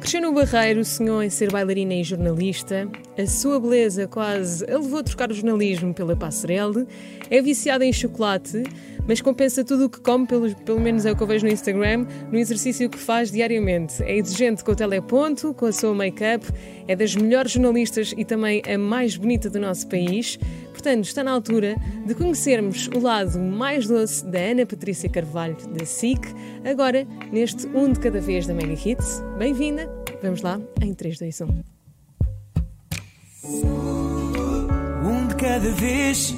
[0.00, 2.88] Cresceu no Barreiro, sonhou em ser bailarina e jornalista.
[3.18, 6.86] A sua beleza quase a levou a trocar o jornalismo pela passarela.
[7.28, 8.62] É viciada em chocolate,
[9.10, 11.50] mas compensa tudo o que come, pelo, pelo menos é o que eu vejo no
[11.50, 14.00] Instagram, no exercício que faz diariamente.
[14.04, 16.46] É exigente com o teleponto, com a sua make-up,
[16.86, 20.38] é das melhores jornalistas e também a mais bonita do nosso país.
[20.70, 21.74] Portanto, está na altura
[22.06, 26.20] de conhecermos o lado mais doce da Ana Patrícia Carvalho, da SIC,
[26.64, 29.24] agora neste Um de Cada Vez da Mega Hits.
[29.36, 29.90] Bem-vinda!
[30.22, 31.46] Vamos lá, em 3, 2, 1.
[35.04, 36.32] Um de cada vez,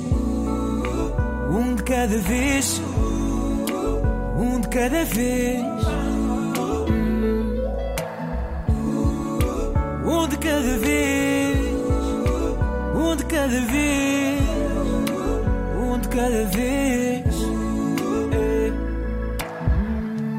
[1.52, 2.80] um de cada vez,
[4.38, 5.60] um de cada vez.
[10.04, 11.56] Um de cada vez,
[12.94, 14.42] um de cada vez,
[15.78, 17.24] um de cada vez.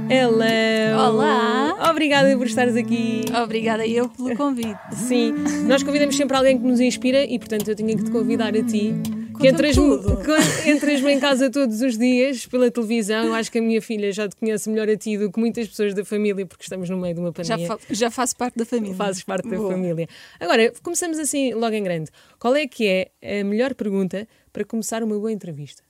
[0.09, 1.09] Hello!
[1.09, 1.91] Olá!
[1.91, 3.25] Obrigada por estares aqui.
[3.43, 4.79] Obrigada eu pelo convite.
[4.93, 5.33] Sim,
[5.67, 8.63] nós convidamos sempre alguém que nos inspira e, portanto, eu tinha que te convidar a
[8.63, 8.95] ti.
[9.43, 13.25] Que entras-me em casa todos os dias pela televisão.
[13.25, 15.67] Eu acho que a minha filha já te conhece melhor a ti do que muitas
[15.67, 17.67] pessoas da família, porque estamos no meio de uma Já, pandemia.
[17.67, 18.95] fa- já faço parte da família.
[18.95, 19.71] Fazes parte da Boa.
[19.71, 20.07] família.
[20.39, 22.09] Agora, começamos assim logo em grande.
[22.39, 25.83] Qual é que é a melhor pergunta para começar uma boa entrevista?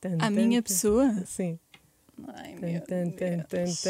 [0.00, 1.12] Tan, A minha pessoa?
[1.26, 1.58] Sim.
[2.34, 3.82] Ai, meu tan, tan, Deus.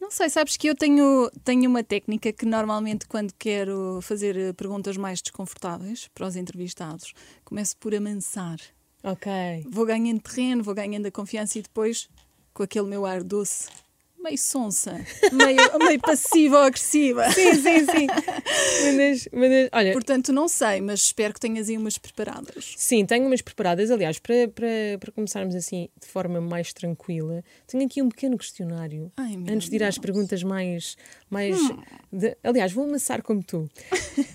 [0.00, 4.52] Não sei, sabes que eu tenho, tenho uma técnica que normalmente quando quero fazer eh,
[4.52, 7.12] perguntas mais desconfortáveis para os entrevistados,
[7.44, 8.58] começo por amansar.
[9.02, 9.30] Ok.
[9.68, 12.08] Vou ganhando terreno, vou ganhando a confiança e depois,
[12.54, 13.68] com aquele meu ar doce,
[14.22, 15.00] meio sonsa,
[15.32, 17.30] meio, meio passiva-agressiva.
[17.32, 18.06] Sim, sim, sim.
[18.82, 22.74] Mandas, mandas, olha, Portanto, não sei, mas espero que tenhas aí umas preparadas.
[22.76, 23.90] Sim, tenho umas preparadas.
[23.90, 24.66] Aliás, para, para,
[25.00, 29.10] para começarmos assim de forma mais tranquila, tenho aqui um pequeno questionário.
[29.16, 29.98] Ai, antes de ir às Deus.
[29.98, 30.02] Hum.
[30.02, 30.96] perguntas mais.
[31.30, 31.56] mais
[32.12, 33.68] de- aliás, vou amassar como tu.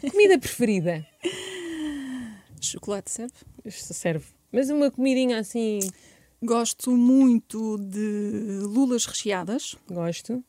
[0.10, 1.06] Comida preferida?
[2.62, 3.34] Chocolate serve?
[3.66, 4.26] Isto serve.
[4.52, 5.80] Mas uma comidinha assim,
[6.44, 9.76] Gosto muito de lulas recheadas.
[9.88, 10.44] gosto.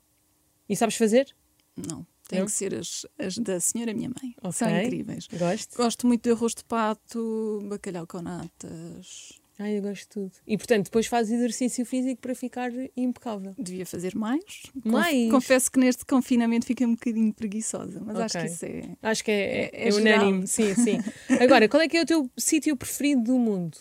[0.69, 1.34] E sabes fazer?
[1.77, 2.47] Não, tem Não?
[2.47, 4.34] que ser as, as da senhora minha mãe.
[4.38, 4.53] Ok.
[4.53, 5.27] São incríveis.
[5.28, 5.77] Gosto.
[5.77, 9.38] Gosto muito de arroz de pato, bacalhau com natas.
[9.59, 10.32] Ai, eu gosto de tudo.
[10.47, 13.55] E portanto, depois fazes exercício físico para ficar impecável.
[13.56, 14.62] Devia fazer mais.
[14.84, 15.31] Mais?
[15.31, 18.49] Confesso que neste confinamento fiquei um bocadinho preguiçosa, mas acho Ok.
[18.49, 18.97] que isso é.
[19.00, 19.34] Acho que é,
[19.66, 20.47] é, É- é unânime.
[20.49, 20.99] Sim, sim.
[21.41, 23.78] Agora, qual é que é o teu sítio preferido do mundo?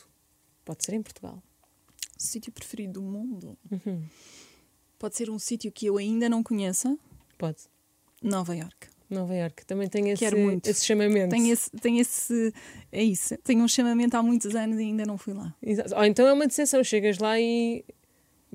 [0.63, 1.41] Pode ser em Portugal.
[2.25, 3.57] Sítio preferido do mundo.
[3.71, 4.03] Uhum.
[4.97, 6.97] Pode ser um sítio que eu ainda não conheça.
[7.37, 7.57] Pode.
[8.21, 8.93] Nova York.
[9.09, 10.67] Nova Iorque também tem esse, Quero muito.
[10.67, 11.29] esse chamamento.
[11.29, 12.53] Tem esse, tem esse.
[12.91, 13.37] É isso.
[13.43, 15.53] Tenho um chamamento há muitos anos e ainda não fui lá.
[15.61, 15.95] Exato.
[15.95, 17.85] Ou então é uma decepção, chegas lá e.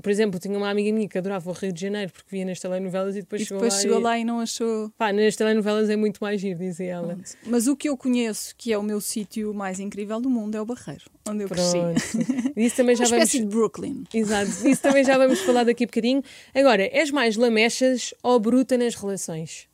[0.03, 2.61] Por exemplo, tinha uma amiga minha que adorava o Rio de Janeiro porque via nas
[2.61, 4.03] telenovelas e depois, E chegou, depois lá, chegou e...
[4.03, 4.91] lá e não achou.
[4.97, 7.19] Pá, nas telenovelas é muito mais giro, dizia ela.
[7.47, 10.61] Mas o que eu conheço, que é o meu sítio mais incrível do mundo, é
[10.61, 11.79] o Barreiro, onde eu cresci.
[11.79, 12.53] Pronto.
[12.57, 13.25] Isso também Uma já vamos.
[13.29, 14.05] espécie de Brooklyn.
[14.15, 16.23] Exato, isso também já vamos falar daqui a bocadinho.
[16.55, 19.67] Agora, és mais lamechas ou bruta nas relações?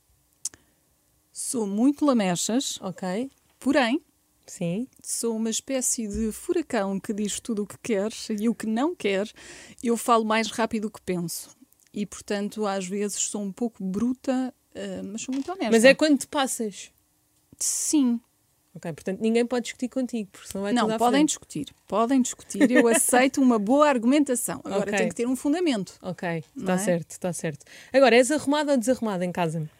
[1.32, 3.30] Sou muito lamechas, Ok?
[3.58, 4.00] porém,
[4.46, 4.86] Sim.
[5.02, 8.94] sou uma espécie de furacão que diz tudo o que quer e o que não
[8.94, 9.26] quer.
[9.82, 11.50] Eu falo mais rápido do que penso.
[11.92, 15.70] E, portanto, às vezes sou um pouco bruta, eh, mas sou muito honesta.
[15.70, 16.90] Mas é quando te passas.
[17.58, 18.20] Sim.
[18.76, 21.28] Ok, portanto ninguém pode discutir contigo, porque senão vai não, tudo à podem frente.
[21.28, 21.66] discutir.
[21.86, 22.68] Podem discutir.
[22.72, 24.60] Eu aceito uma boa argumentação.
[24.64, 24.98] Agora Ok.
[24.98, 25.94] tem que ter um fundamento.
[26.02, 26.78] Ok, Não está é?
[26.78, 27.64] certo, está certo.
[27.92, 29.70] Agora, és arrumada ou desarrumada em casa?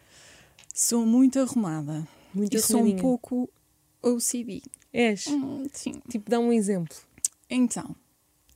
[0.73, 2.07] Sou muito arrumada.
[2.33, 3.01] Muito e sou um arrumadinha.
[3.01, 3.49] pouco
[4.05, 4.61] OCD.
[4.93, 5.27] És?
[5.27, 5.93] Hum, sim.
[6.09, 6.95] Tipo, dá um exemplo.
[7.49, 7.95] Então,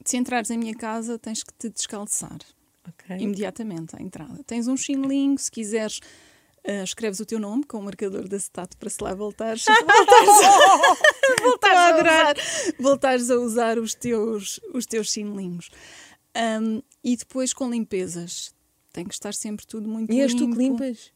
[0.05, 2.39] se entrares em minha casa, tens que te descalçar
[2.87, 3.17] Ok.
[3.19, 4.41] imediatamente à entrada.
[4.45, 5.99] Tens um chinelinho, se quiseres,
[6.65, 9.65] ah, escreves o teu nome com o marcador de acetato para se lá voltares.
[11.41, 12.35] voltares, voltares, a, usar,
[12.79, 15.69] voltares a usar os teus, os teus chinelinhos.
[16.33, 18.53] Ahm, e depois com limpezas.
[18.91, 20.55] Tem que estar sempre tudo muito E és tu limpo.
[20.55, 21.11] que limpas?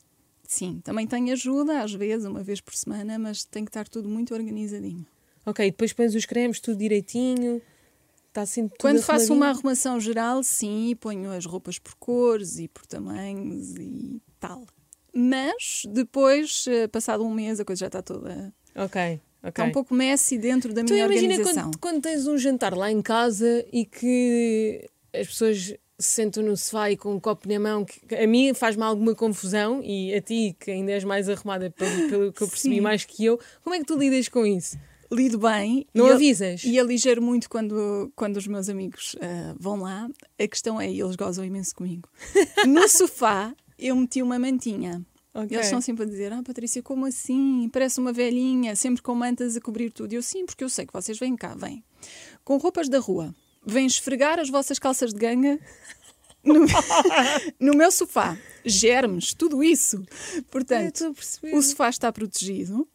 [0.48, 4.10] Sim, também tenho ajuda, às vezes, uma vez por semana, mas tem que estar tudo
[4.10, 5.06] muito organizadinho.
[5.46, 7.62] Ok, depois pões os cremes tudo direitinho.
[8.30, 12.68] Está assim tudo Quando faço uma arrumação geral, sim, ponho as roupas por cores e
[12.68, 14.66] por tamanhos e tal.
[15.14, 18.52] Mas depois, eh, passado um mês, a coisa já está toda.
[18.76, 19.50] Ok, ok.
[19.50, 21.64] Está um pouco messy dentro da Tu minha imagina organização.
[21.66, 26.58] quando, quando tens um jantar lá em casa e que as pessoas se sentam no
[26.58, 30.22] sofá e com um copo na mão, que a mim faz-me alguma confusão e a
[30.22, 32.82] ti, que ainda és mais arrumada pelo, pelo que eu percebi Sim.
[32.82, 34.78] mais que eu, como é que tu lidas com isso?
[35.12, 35.86] Lido bem.
[35.94, 36.64] Não e avisas?
[36.64, 40.10] E aligero muito quando, quando os meus amigos ah, vão lá.
[40.40, 42.10] A questão é, eles gozam imenso comigo.
[42.68, 45.06] No sofá, eu meti uma mantinha.
[45.36, 45.56] Ok.
[45.56, 47.70] Eles estão sempre a dizer: Ah, Patrícia, como assim?
[47.72, 50.14] Parece uma velhinha, sempre com mantas a cobrir tudo.
[50.14, 51.84] E eu, sim, porque eu sei que vocês vêm cá, vêm
[52.44, 53.34] com roupas da rua,
[53.66, 55.60] vêm esfregar as vossas calças de ganga
[56.44, 56.66] no,
[57.60, 58.38] no meu sofá.
[58.66, 60.06] Germes, tudo isso.
[60.52, 61.16] Portanto,
[61.54, 62.88] o sofá está protegido.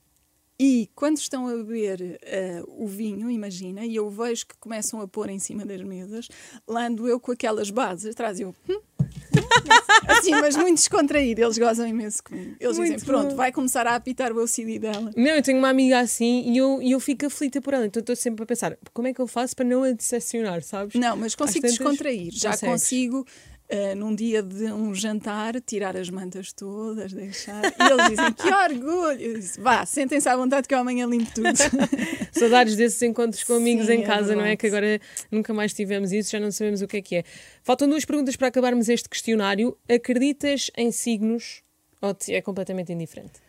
[0.61, 5.07] E quando estão a beber eh, o vinho, imagina, e eu vejo que começam a
[5.07, 6.29] pôr em cima das mesas,
[6.67, 8.53] lá ando eu com aquelas bases atrás, e eu.
[8.69, 8.81] "Hum?"
[10.09, 12.57] assim, mas muito descontraído, eles gozam imenso comigo.
[12.59, 13.37] Eles Muito dizem: pronto, bom.
[13.37, 15.11] vai começar a apitar o OCD dela.
[15.17, 17.87] Não, eu tenho uma amiga assim e eu, e eu fico aflita por ela.
[17.87, 20.95] Então estou sempre a pensar, como é que eu faço para não a decepcionar, sabes?
[20.95, 22.31] Não, mas consigo descontrair.
[22.33, 22.73] Já consegues.
[22.73, 23.27] consigo,
[23.69, 27.63] eh, num dia de um jantar, tirar as mantas todas, deixar.
[27.65, 29.21] E eles dizem: que orgulho!
[29.21, 31.53] Eu disse, Vá, sentem-se à vontade que eu amanhã limpo tudo.
[32.33, 34.57] Saudades desses encontros com amigos Sim, em é casa, não é?
[34.57, 35.01] Que agora
[35.31, 37.25] nunca mais tivemos isso, já não sabemos o que é que é.
[37.63, 39.77] Faltam duas perguntas para acabarmos este questionário.
[39.89, 41.63] Acreditas em signos
[42.01, 43.41] ou te é completamente indiferente?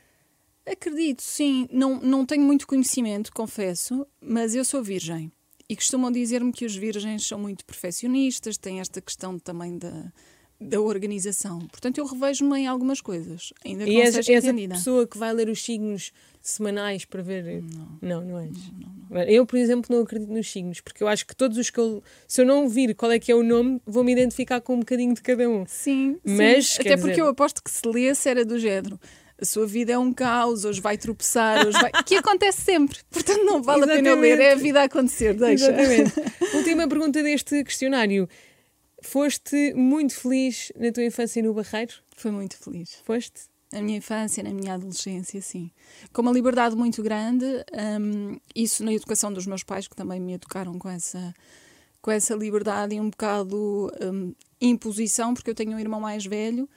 [0.65, 1.68] Acredito, sim.
[1.72, 5.31] Não, não tenho muito conhecimento, confesso, mas eu sou virgem.
[5.69, 10.12] E costumam dizer-me que os virgens são muito perfeccionistas, têm esta questão também da,
[10.60, 11.60] da organização.
[11.68, 13.54] Portanto, eu revejo-me em algumas coisas.
[13.63, 16.12] Ainda que E não és, és a pessoa que vai ler os signos
[16.42, 17.63] semanais para ver.
[18.01, 18.51] Não, não, és.
[19.27, 22.04] Eu, por exemplo, não acredito nos signos, porque eu acho que todos os que eu.
[22.27, 25.13] Se eu não vir qual é que é o nome, vou-me identificar com um bocadinho
[25.13, 25.65] de cada um.
[25.68, 26.36] Sim, sim.
[26.36, 29.00] Mas, Até quer porque dizer- eu aposto que se lesse era do género.
[29.41, 31.91] A sua vida é um caos, hoje vai tropeçar, hoje vai.
[32.03, 33.00] que acontece sempre.
[33.09, 35.71] Portanto, não vale a pena ler, é a vida a acontecer, deixa.
[35.71, 36.13] Exatamente.
[36.56, 38.27] Última pergunta deste questionário.
[39.01, 41.94] Foste muito feliz na tua infância no Barreiro?
[42.18, 42.95] Foi muito feliz.
[43.06, 43.44] Foste?
[43.71, 45.71] Na minha infância, na minha adolescência, sim.
[46.12, 47.45] Com uma liberdade muito grande,
[48.01, 51.33] hum, isso na educação dos meus pais, que também me educaram com essa,
[52.01, 56.68] com essa liberdade e um bocado hum, imposição, porque eu tenho um irmão mais velho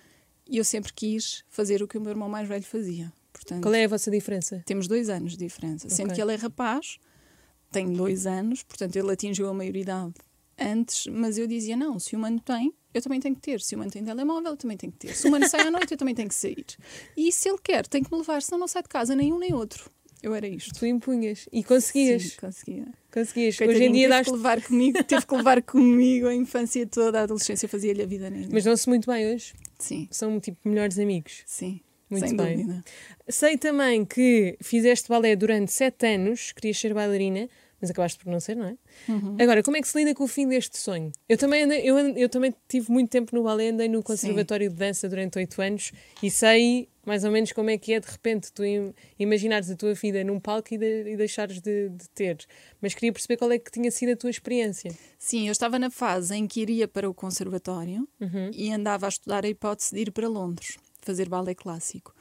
[0.49, 3.13] e eu sempre quis fazer o que o meu irmão mais velho fazia.
[3.33, 4.63] Portanto, Qual é a vossa diferença?
[4.67, 5.89] temos dois anos de diferença.
[5.89, 6.17] Sendo Ok.
[6.17, 6.99] que ele é rapaz,
[7.71, 10.13] tem dois anos, portanto ele atingiu a maioridade
[10.59, 13.61] antes, mas eu dizia: não, se o humano tem, eu também tenho que ter.
[13.61, 15.15] Se o humano tem telemóvel, eu também tenho que ter.
[15.17, 16.67] Se o humano sai à noite, eu também tenho que sair.
[17.17, 19.39] E se ele quer, tem que me levar, senão não sai de casa, nem um
[19.39, 19.91] nem outro.
[20.23, 20.79] Eu era isto.
[20.79, 22.23] Tu impunhas e conseguias.
[22.23, 22.87] Sim, conseguia.
[23.13, 23.55] Conseguias.
[23.57, 27.21] Hoje Coitadinho, em dia teve que levar comigo, teve que levar comigo a infância toda,
[27.21, 28.49] a adolescência, fazia-lhe a vida negra.
[28.53, 29.53] Mas dão-se muito bem hoje.
[29.79, 31.43] Sim, São tipo melhores amigos.
[31.47, 31.81] sim.
[32.09, 32.57] Muito sem bem.
[32.59, 32.85] dúvida.
[33.27, 37.49] Sei também que fizeste balé durante sete anos, querias ser bailarina,
[37.83, 38.77] mas acabaste por não ser, não é?
[39.09, 39.37] Uhum.
[39.39, 41.13] Agora, como é que se lida com o fim deste sonho?
[41.29, 44.77] Eu também, andei, eu, eu também tive muito tempo no balé, andei no Conservatório de
[44.77, 45.93] Dança durante oito anos
[46.23, 49.75] e sei mais ou menos como é que é de repente tu im- imaginares a
[49.75, 52.39] tua vida num palco e, de- e deixares de, de ter.
[52.81, 54.93] Mas queria perceber qual é que tinha sido a tua experiência.
[55.19, 58.51] Sim, eu estava na fase em que iria para o conservatório Uhum.
[58.55, 62.15] e andava a estudar a hipótese de ir para Londres, fazer balé clássico.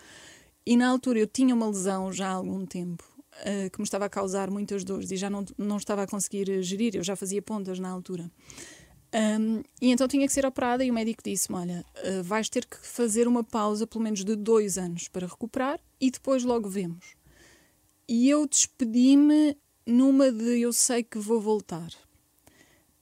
[0.66, 3.04] E na altura eu tinha uma lesão já há algum tempo
[3.44, 6.50] eh, que me estava a causar muitas dores e já não, não estava a conseguir
[6.50, 8.30] eh, gerir, eu já fazia pontas na altura.
[9.14, 12.66] Ahm, e então tinha que ser operada e o médico disse-me, olha, eh, vais ter
[12.66, 17.16] que fazer uma pausa pelo menos de dois anos para recuperar e depois logo vemos.
[18.08, 21.92] E eu despedi-me numa de eu sei que vou voltar.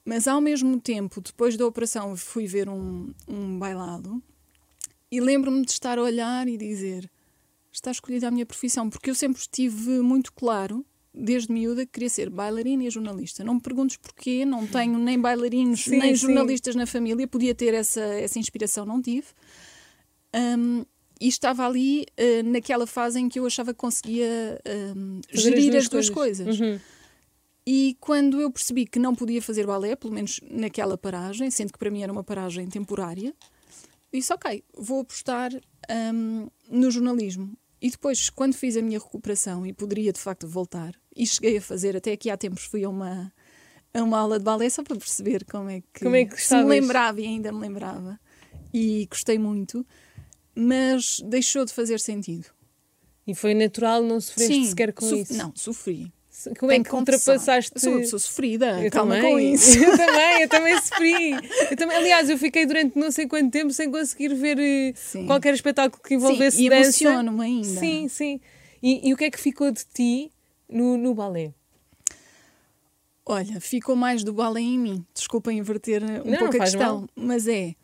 [0.04, 4.22] Mas ao mesmo tempo, depois da operação, fui ver um, um bailado
[5.10, 7.10] e lembro-me de estar a olhar e dizer:
[7.72, 12.08] está escolhida a minha profissão, porque eu sempre estive muito claro, desde miúda, que queria
[12.08, 13.44] ser bailarina e jornalista.
[13.44, 16.26] Não me perguntes porquê, não tenho nem bailarinos Sim, nem sim.
[16.26, 19.28] jornalistas na família, podia ter essa, essa inspiração, não tive.
[20.34, 20.84] Hum,
[21.20, 24.58] e estava ali eh, naquela fase em que eu achava que conseguia
[25.30, 26.58] Fazer gerir as duas coisas.
[26.58, 26.80] Uhum.
[27.66, 31.78] E quando eu percebi que não podia fazer balé, pelo menos naquela paragem, sendo que
[31.78, 33.34] para mim era uma paragem temporária,
[34.12, 35.52] disse: Ok, vou apostar
[36.14, 37.52] hum, no jornalismo.
[37.80, 41.62] E depois, quando fiz a minha recuperação e poderia de facto voltar, e cheguei a
[41.62, 43.32] fazer, até aqui há tempos fui a uma,
[43.94, 46.54] a uma aula de balé só para perceber como é que, Como é que se
[46.56, 48.20] me lembrava e ainda me lembrava.
[48.72, 49.86] E gostei muito,
[50.54, 52.46] mas deixou de fazer sentido.
[53.26, 55.34] E foi natural, não sofreste sequer com isso.
[55.34, 56.12] Não, sofri.
[56.58, 57.32] Como é Tenho que confessar.
[57.32, 57.80] ultrapassaste?
[57.80, 59.32] Sou uma pessoa sofrida, Eu calma também.
[59.32, 59.78] com isso.
[59.82, 61.32] Eu também, eu também sofri.
[61.70, 65.26] Eu também, aliás, eu fiquei durante não sei quanto tempo sem conseguir ver eh, Sim.
[65.26, 66.82] qualquer espetáculo que envolvesse Sim, e dança.
[67.04, 67.68] emociono-me ainda.
[67.80, 68.40] Sim, sim.
[68.82, 70.30] E, e o que é que ficou de ti
[70.68, 71.52] no, no balé?
[73.26, 75.06] Olha, ficou mais do balé em mim.
[75.14, 77.08] Desculpa inverter um Não, pouco a faz questão, mal.
[77.14, 77.74] mas é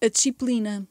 [0.00, 0.86] a disciplina,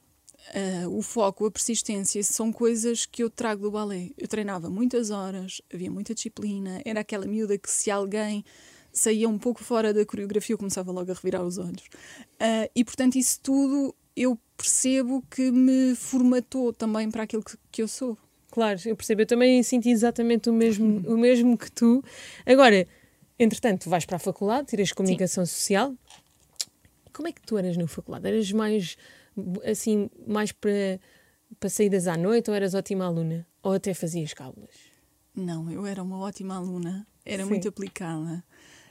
[0.54, 4.10] ah, o foco, a persistência, são coisas que eu trago do balé.
[4.18, 8.44] Eu treinava muitas horas, havia muita disciplina, era aquela miúda que se alguém
[8.92, 11.84] saía um pouco fora da coreografia, eu começava logo a revirar os olhos.
[12.40, 17.82] Ah, e portanto, isso tudo eu percebo que me formatou também para aquilo que, que
[17.82, 18.18] eu sou.
[18.52, 19.22] Claro, eu percebo.
[19.22, 22.04] Eu também senti exatamente o mesmo, o mesmo que tu.
[22.46, 22.86] Agora,
[23.40, 25.96] entretanto, vais para a faculdade, tiras comunicação social.
[27.14, 28.28] Como é que tu eras na faculdade?
[28.28, 28.98] Eras mais
[29.64, 31.00] assim, mais para,
[31.60, 33.46] para saídas à noite ou eras ótima aluna?
[33.64, 34.76] Ou até fazias cábulas?
[35.36, 37.50] Não, eu era uma ótima aluna, era Sim.
[37.50, 38.44] muito aplicada,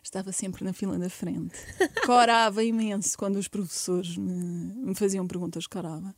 [0.02, 1.54] estava sempre na fila da frente.
[2.06, 6.14] Corava imenso quando os professores me, me faziam perguntas, corava.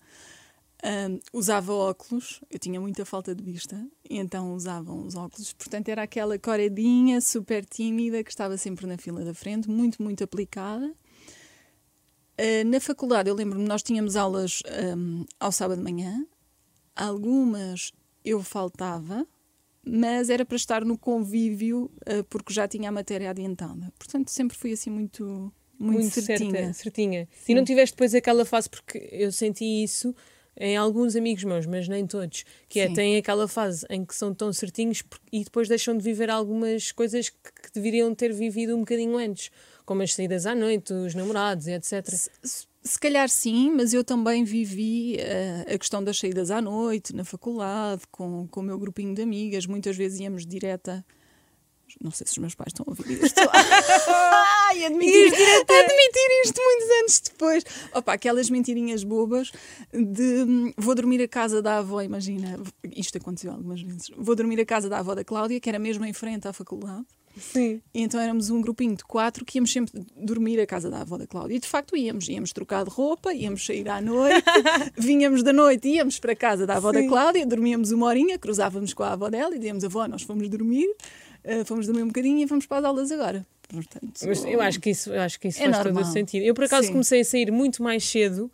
[0.84, 5.52] Ahm, usava óculos, eu tinha muita falta de vista, então usava uns óculos.
[5.52, 10.24] Portanto, era aquela coradinha super tímida que estava sempre na fila da frente, muito, muito
[10.24, 10.92] aplicada.
[12.38, 16.26] Ah, na faculdade, eu lembro-me, nós tínhamos aulas ahm, ao sábado de manhã,
[16.96, 17.92] algumas
[18.24, 19.26] eu faltava,
[19.84, 23.92] mas era para estar no convívio ah, porque já tinha a matéria adiantada.
[23.98, 26.50] Portanto, sempre fui assim muito, muito, certinha.
[26.50, 27.28] certa, certinha.
[27.48, 30.14] E não tiveste depois aquela fase, porque eu senti isso
[30.56, 32.94] em alguns amigos meus, mas nem todos, que é, Sim.
[32.94, 37.30] têm aquela fase em que são tão certinhos e depois deixam de viver algumas coisas
[37.30, 39.50] que, que deveriam ter vivido um bocadinho antes,
[39.84, 42.08] como as saídas à noite, os namorados, e etc.
[42.10, 47.14] Se, se calhar sim, mas eu também vivi ah, a questão das saídas à noite,
[47.14, 49.66] na faculdade, com, com o meu grupinho de amigas.
[49.66, 51.04] Muitas vezes íamos direta.
[52.00, 53.38] Não sei se os meus pais estão a ouvir isto.
[54.68, 57.64] Ai, admitir, admitir isto muitos anos depois.
[57.94, 59.52] Opa, aquelas mentirinhas bobas
[59.92, 62.58] de hum, vou dormir a casa da avó, imagina.
[62.96, 64.10] Isto aconteceu algumas vezes.
[64.16, 67.04] Vou dormir a casa da avó da Cláudia, que era mesmo em frente à faculdade.
[67.38, 67.80] Sim.
[67.94, 71.16] E então éramos um grupinho de quatro que íamos sempre dormir à casa da avó
[71.16, 71.56] da Cláudia.
[71.56, 74.44] E de facto íamos, íamos trocar de roupa, íamos sair à noite,
[74.98, 77.08] vinhamos da noite, íamos para a casa da avó da Sim.
[77.08, 80.88] Cláudia, dormíamos uma horinha, cruzávamos com a avó dela e dizíamos: avó, nós fomos dormir,
[81.44, 83.46] eh, fomos dormir um bocadinho e vamos para as aulas agora.
[83.68, 86.12] Portanto, Mas eu acho que isso, eu acho que isso É faz todo o normal.
[86.12, 86.42] sentido.
[86.44, 86.92] Eu, por acaso, Sim.
[86.92, 88.50] comecei a sair muito mais cedo.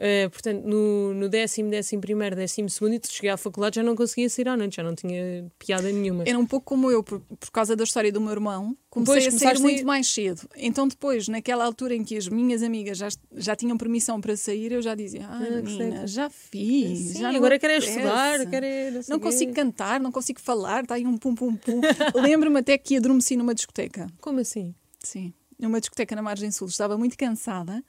[0.00, 3.96] Eh, portanto, no, no décimo, décimo primeiro, décimo segundo, e cheguei à faculdade já não
[3.96, 6.22] conseguia sair à noite, já não tinha piada nenhuma.
[6.26, 8.76] Era um pouco como eu, por, por causa da história do meu irmão.
[8.90, 10.48] Comecei Pois, a sair a muito ir- mais cedo.
[10.56, 14.72] Então, depois, naquela altura em que as minhas amigas já, já tinham permissão para sair,
[14.72, 16.98] eu já dizia: Ah, que menina, seca." já fiz.
[16.98, 20.40] Sim, já agora quero é apetece." estudar, quero é não Não consigo cantar, não consigo
[20.40, 21.80] falar, está aí um pum pum pum.
[22.14, 24.06] Lembro-me até que adormeci numa discoteca.
[24.20, 24.74] Como assim?
[25.02, 26.68] Sim, numa discoteca na Margem Sul.
[26.68, 27.84] Estava muito cansada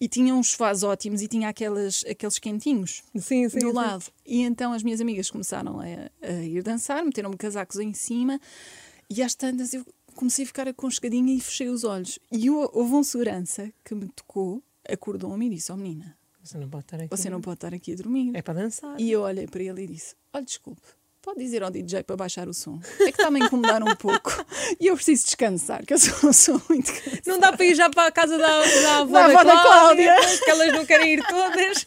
[0.00, 3.58] e tinha uns sofás ótimos e tinha aquelas, aqueles quentinhos Sim, sim.
[3.58, 3.72] do sim.
[3.72, 4.04] lado.
[4.24, 5.84] E então as minhas amigas começaram a,
[6.26, 8.40] a ir dançar, meteram-me casacos em cima
[9.10, 12.18] e às tantas eu comecei a ficar aconchegadinha e fechei os olhos.
[12.32, 16.68] E eu- houve um segurança que me tocou, acordou-me e disse: Oh menina, Você não
[16.68, 17.08] pode estar aqui.
[17.16, 18.30] você não pode estar aqui a dormir.
[18.34, 18.98] É para dançar.
[19.00, 20.80] E eu olhei para ele e disse: Olha, desculpe,
[21.22, 22.80] pode dizer ao DJ para baixar o som.
[23.00, 24.32] É que está-me a incomodar um pouco
[24.80, 27.22] e eu preciso descansar, que eu sou, sou muito cansada.
[27.26, 29.62] Não dá para ir já para a casa da, da avó Da da, avó da
[29.62, 30.38] Cláudia, Cláudia.
[30.44, 31.86] que elas não querem ir todas.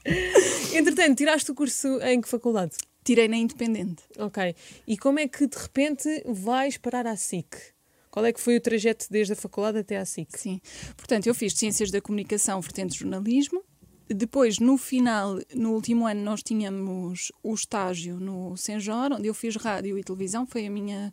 [0.74, 2.72] Entretanto, tiraste o curso em que faculdade?
[3.04, 4.02] Tirei na Independente.
[4.18, 4.54] Ok.
[4.86, 7.54] E como é que de repente vais parar à SIC?
[8.10, 10.38] Qual é que foi o trajeto desde a faculdade até à SIC?
[10.38, 10.60] Sim.
[10.96, 13.62] Portanto, eu fiz Ciências da Comunicação, vertente jornalismo.
[14.08, 19.56] Depois, no final, no último ano, nós tínhamos o estágio no Senjor, onde eu fiz
[19.56, 20.46] rádio e televisão.
[20.46, 21.12] Foi a minha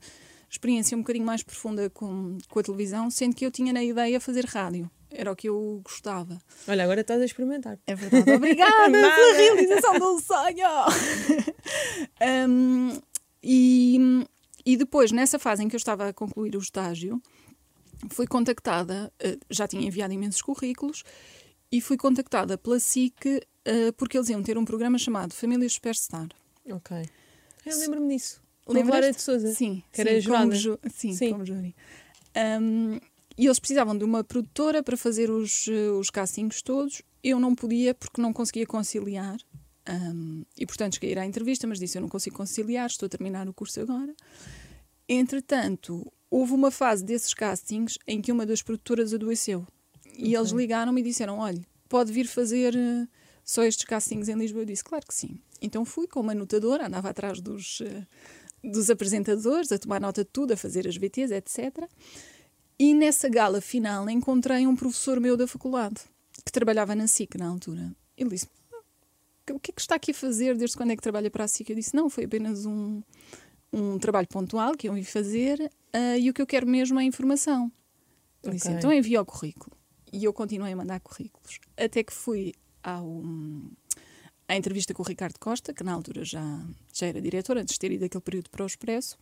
[0.50, 4.19] experiência um bocadinho mais profunda com, com a televisão, sendo que eu tinha na ideia
[4.19, 4.91] fazer rádio.
[5.10, 6.38] Era o que eu gostava.
[6.67, 7.77] Olha, agora estás a experimentar.
[7.88, 8.31] É verdade.
[8.31, 10.67] Obrigada pela realização um sonho.
[12.48, 13.00] Um,
[13.43, 14.25] e,
[14.65, 17.21] e depois, nessa fase em que eu estava a concluir o estágio,
[18.10, 21.03] fui contactada, eh, já tinha enviado imensos currículos,
[21.72, 26.30] e fui contactada pela SIC eh, porque eles iam ter um programa chamado Famílias Superstar.
[26.70, 26.98] Ok.
[27.66, 28.42] Eu lembro-me disso.
[28.66, 29.54] Clara de Souza.
[29.54, 31.32] Sim, Que era sim, como, ju sim, Sim.
[31.32, 31.75] como júri.
[32.36, 33.00] Um,
[33.38, 37.01] e eles precisavam de uma produtora para fazer os, eh, os castings todos.
[37.24, 39.38] Eu não podia porque não conseguia conciliar.
[39.90, 43.08] Um, e portanto cheguei a ir à entrevista, mas disse: Eu não consigo conciliar, estou
[43.08, 44.13] a terminar o curso agora.
[45.10, 49.68] Entretanto, houve uma fase desses castings em que uma das produtoras adoeceu.
[50.18, 53.08] E eles ligaram-me e disseram: Olha, pode vir fazer eh,
[53.44, 54.62] só estes castings em Lisboa?
[54.62, 55.39] Eu disse: Claro que sim.
[55.62, 58.06] Então fui com uma anotadora, andava atrás dos, eh,
[58.63, 61.88] dos apresentadores, a tomar nota de tudo, a fazer as VTs, etc.
[62.80, 66.01] E nessa gala final encontrei um professor meu da faculdade,
[66.44, 67.91] que trabalhava na SIC na altura.
[68.18, 68.48] Ele disse:
[69.51, 70.58] O que é que está aqui a fazer?
[70.58, 71.70] Desde quando é que trabalha para a SIC?
[71.70, 73.01] Eu disse: Não, foi apenas um,
[73.72, 77.03] um trabalho pontual que eu vim fazer ah, e o que eu quero mesmo é
[77.03, 77.72] informação.
[78.44, 78.77] Ele disse: Ok.
[78.77, 79.81] Então envia o currículo.
[80.12, 81.60] E eu continuei a mandar currículos.
[81.77, 82.53] Até que fui
[82.84, 83.22] ao,
[84.48, 86.44] à entrevista com o Ricardo Costa, que na altura já,
[86.94, 89.18] já era diretor, antes de ter ido aquele período para o Expresso.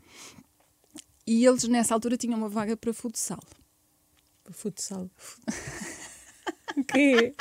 [1.28, 3.40] E eles, nessa altura, tinham uma vaga para futsal.
[4.52, 5.10] Futsal.
[6.76, 7.36] O quê?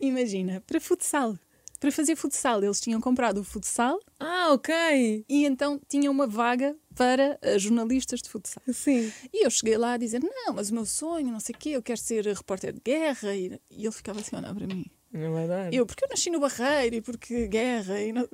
[0.00, 1.38] Imagina, para futsal.
[1.78, 5.24] Para fazer futsal, eles tinham comprado o futsal Ah, ok.
[5.28, 8.62] e então tinham uma vaga para eh, jornalistas de futsal.
[8.72, 9.12] Sim.
[9.32, 11.68] E eu cheguei lá a dizer: Não, mas o meu sonho, não sei o quê,
[11.70, 13.34] eu quero ser repórter de guerra.
[13.34, 14.84] E, e ele ficava assim a olhar para mim.
[15.12, 15.72] Não vai dar.
[15.72, 18.28] Eu, porque eu nasci no Barreiro e porque guerra e não-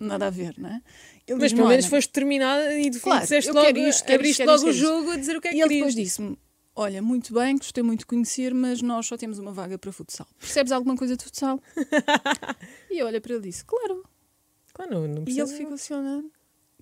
[0.00, 0.82] nada a ver, não é?
[1.26, 4.50] Ele Mas pelo menos foste determinada e de Claro, disseste logo, isto, quero abriste quero
[4.50, 6.38] logo isto, o jogo a dizer o que é que E ele depois disse-me:
[6.74, 10.26] Olha, muito bem, gostei muito de conhecer, mas nós só temos uma vaga para futsal.
[10.38, 11.60] Percebes alguma coisa de futsal?
[12.90, 14.04] e eu olhei para ele e disse: Claro.
[14.74, 16.22] Claro, não, não E ele ficou assim olhar.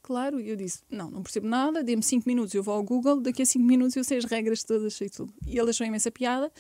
[0.05, 3.23] Claro, e eu disse: Não, não percebo nada, dê-me 5 minutos, eu vou ao Google,
[3.23, 5.33] daqui a 5 minutos eu sei as regras todas, sei tudo.
[5.47, 6.53] E ele achou imensa piada,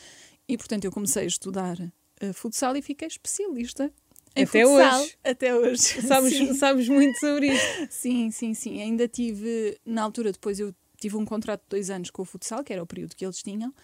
[0.48, 1.76] e portanto eu comecei a estudar
[2.20, 3.92] eh, futsal e fiquei especialista.
[4.34, 5.18] Em Até futsal, hoje.
[5.22, 5.82] Até hoje.
[6.08, 7.86] Sabes, sabes muito sobre isto.
[7.90, 8.80] Sim, sim, sim.
[8.80, 12.64] Ainda tive, na altura, depois eu tive um contrato de dois anos com o futsal,
[12.64, 13.74] que era o período que eles tinham,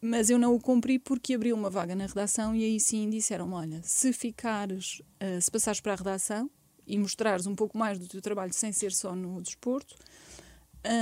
[0.00, 3.52] mas eu não o cumpri porque abriu uma vaga na redação e aí sim disseram
[3.52, 6.50] olha, se ficares, eh, se passares para a redação
[6.86, 9.94] e mostrares um pouco mais do teu trabalho sem ser só no desporto,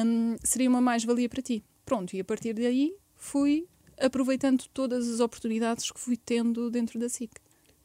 [0.04, 1.64] hum, seria uma mais-valia para ti.
[1.84, 3.66] Pronto, e a partir daí fui
[3.98, 7.30] aproveitando todas as oportunidades que fui tendo dentro da SIC.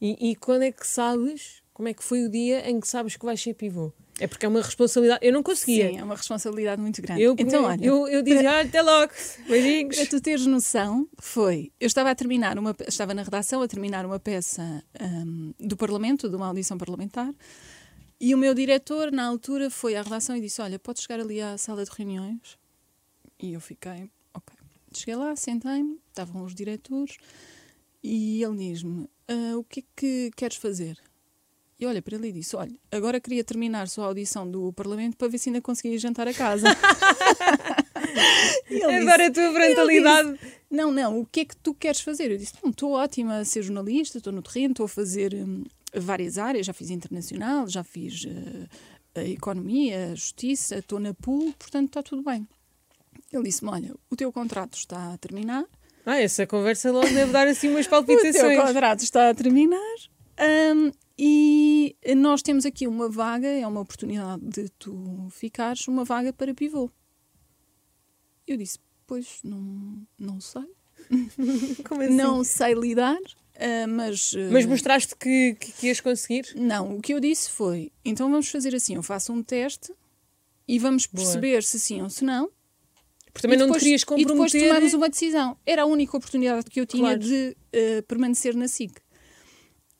[0.00, 3.16] E, e quando é que sabes, como é que foi o dia em que sabes
[3.16, 3.92] que vais ser pivô?
[4.20, 5.24] É porque é uma responsabilidade.
[5.24, 5.90] Eu não conseguia.
[5.90, 7.22] Sim, é uma responsabilidade muito grande.
[7.22, 9.12] Eu, então, olha, eu, eu dizia, "Ah, até logo,
[9.46, 9.96] beijinhos.
[9.96, 11.70] Para tu teres noção, foi.
[11.78, 16.28] Eu estava a terminar uma, estava na redação a terminar uma peça hum, do Parlamento,
[16.28, 17.32] de uma audição parlamentar,
[18.20, 21.40] e o meu diretor, na altura, foi à redação e disse: Olha, podes chegar ali
[21.40, 22.58] à sala de reuniões?
[23.40, 24.56] E eu fiquei, ok.
[24.92, 27.16] Cheguei lá, sentei-me, estavam os diretores,
[28.02, 30.98] e ele diz-me: "Ah, O que é que queres fazer?
[31.80, 35.16] E olha para ele e disse: Olha, agora queria terminar só a audição do Parlamento
[35.16, 36.66] para ver se ainda conseguia jantar a casa.
[38.70, 40.38] E ele disse, Agora a tua frontalidade.
[40.70, 42.30] não, não, o que é que tu queres fazer?
[42.30, 45.64] Eu disse, não, estou ótima a ser jornalista, estou no terreno, estou a fazer hum,
[45.94, 48.26] várias áreas, já fiz internacional, já fiz
[49.14, 52.46] a economia, a justiça, estou na pool, portanto está tudo bem.
[53.32, 55.64] Ele disse-me, olha, o teu contrato está a terminar,
[56.06, 58.58] Ah, essa conversa logo deve dar assim umas o teu palpitações.
[58.58, 59.96] contrato está a terminar
[60.74, 66.32] hum, e nós temos aqui uma vaga, é uma oportunidade de tu ficares, uma vaga
[66.32, 66.90] para pivô.
[68.46, 70.62] Eu disse, pois, não, não sei.
[71.86, 72.14] Como assim?
[72.14, 73.18] Não sei lidar,
[73.58, 74.34] ah, mas.
[74.36, 76.46] ah, Mas mostraste que, que, que ias conseguir?
[76.56, 79.92] Não, o que eu disse foi: então vamos fazer assim, eu faço um teste
[80.66, 81.24] e vamos Boa.
[81.24, 82.50] perceber se sim ou se não.
[83.32, 84.68] Porque também e não te depois, querias E depois comprometer.
[84.68, 85.56] tomamos uma decisão.
[85.66, 87.18] Era a única oportunidade que eu tinha Claro.
[87.20, 88.92] de ah, permanecer na SIC.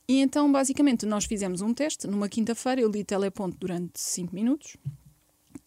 [0.07, 2.81] E então, basicamente, nós fizemos um teste numa quinta-feira.
[2.81, 4.75] Eu li teleponto durante 5 minutos.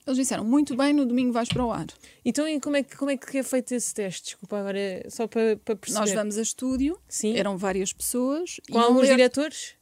[0.06, 1.86] Eles disseram: muito bem, no domingo vais para o ar.
[2.24, 4.24] Então, e como é, que, como é que é feito esse teste?
[4.30, 6.00] Desculpa, agora é só para, para perceber.
[6.00, 7.36] Nós vamos a estúdio, Sim.
[7.36, 8.60] eram várias pessoas.
[8.70, 9.74] Com alguns ler- diretores?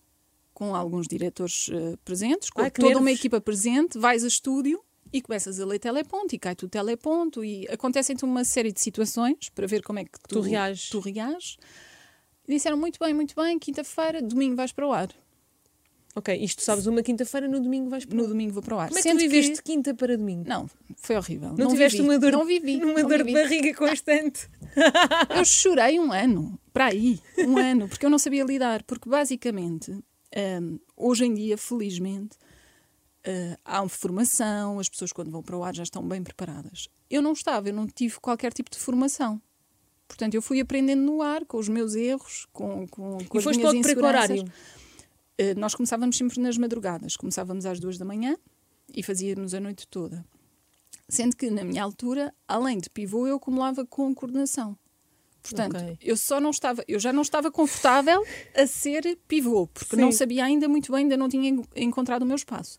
[0.53, 3.21] com alguns diretores eh, presentes, com Ai, que toda uma nervos.
[3.21, 7.67] equipa presente, vais a estúdio e começas a ler teleponto e cai tu teleponto e
[7.71, 10.91] acontecem-te uma série de situações para ver como é que tu, Tu reages.
[10.91, 11.57] Tu reages.
[12.47, 15.09] E disseram muito bem, muito bem, quinta-feira, domingo vais para o ar.
[16.17, 18.79] Ok, isto sabes uma quinta-feira, no domingo vais para No o- domingo vou para o
[18.81, 18.89] ar.
[18.89, 20.49] Como é que tu Sendo viveste de quinta para domingo?
[20.49, 21.55] Não, foi horrível.
[21.57, 22.09] Não, tiveste vivi.
[22.09, 22.77] uma dor, Não vivi.
[22.79, 23.25] não dor vivi.
[23.27, 24.49] de barriga constante?
[25.37, 28.83] Eu chorei um ano, para aí, um ano, porque eu não sabia lidar.
[28.83, 29.91] Porque basicamente,
[30.63, 32.37] hum, hoje em dia, felizmente,
[33.27, 36.89] uh, há uma formação, as pessoas quando vão para o ar já estão bem preparadas.
[37.09, 39.41] Eu não estava, eu não tive qualquer tipo de formação.
[40.09, 43.45] Portanto, eu fui aprendendo no ar, com os meus erros, com, com, com e as
[43.45, 44.31] foste minhas logo para que inseguranças.
[44.31, 44.53] horário?
[45.41, 47.17] Uh, nós começávamos sempre nas madrugadas.
[47.17, 48.37] Começávamos às duas da manhã
[48.95, 50.25] e fazíamos a noite toda.
[51.09, 54.77] Sendo que, na minha altura, além de pivô, eu acumulava com coordenação.
[55.43, 55.97] Portanto, Ok.
[56.03, 58.23] eu só não estava, eu já não estava confortável
[58.55, 60.19] a ser pivô, porque não Sim.
[60.19, 62.77] sabia ainda muito bem, ainda não tinha en- encontrado o meu espaço.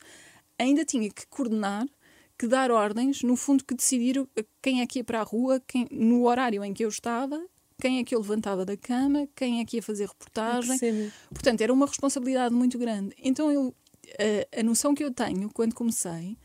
[0.60, 1.88] Ainda tinha que coordenar,
[2.38, 4.24] que dar ordens, no fundo que decidir
[4.62, 7.44] quem é que ia para a rua, quem, no horário em que eu estava,
[7.82, 11.12] quem é que eu levantava da cama, quem é que ia fazer reportagem.
[11.30, 13.16] Portanto, era uma responsabilidade muito grande.
[13.18, 13.74] Então, eu,
[14.54, 16.38] a, a noção que eu tenho quando comecei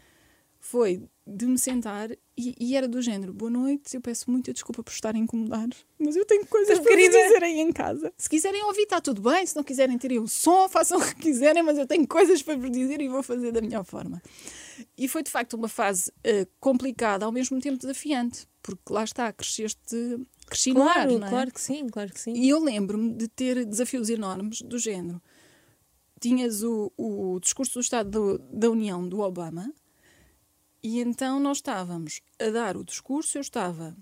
[0.59, 4.83] foi de me sentar e, e era do género: Boa noite, eu peço muita desculpa
[4.83, 5.69] por estar a incomodar,
[5.99, 7.23] mas eu tenho coisas para Querida.
[7.23, 8.13] dizer aí em casa.
[8.17, 9.45] Se quiserem ouvir, está tudo bem.
[9.45, 12.57] Se não quiserem, tirem o som, façam o que quiserem, mas eu tenho coisas para
[12.57, 14.23] vos dizer e vou fazer da melhor forma.
[14.97, 19.33] E foi de facto uma fase eh, complicada, ao mesmo tempo desafiante, porque lá está,
[19.33, 21.31] cresceste, cresci no ar, Claro, não é?
[21.31, 22.33] claro que sim, claro que sim.
[22.35, 25.21] E eu lembro-me de ter desafios enormes do género.
[26.21, 29.73] Tinhas o, o discurso do Estado do- da União do Obama,
[30.83, 33.97] e então nós estávamos a dar o discurso, eu estava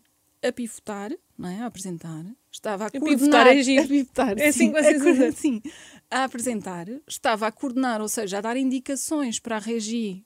[0.46, 1.60] a pivotar, não é?
[1.62, 3.46] a apresentar, estava a, pivotar coordenar.
[3.48, 3.82] é giro.
[3.84, 5.62] a pivotar, É assim sim, a sim,
[6.10, 10.24] a apresentar, estava a coordenar, ou seja, a dar indicações para a Regi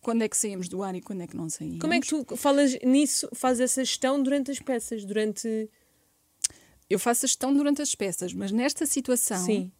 [0.00, 1.78] quando é que saímos do ar e quando é que não saímos.
[1.80, 5.68] Como é que tu falas nisso, fazes essa gestão durante as peças, durante.
[6.88, 9.70] Eu faço a gestão durante as peças, mas nesta situação Sim.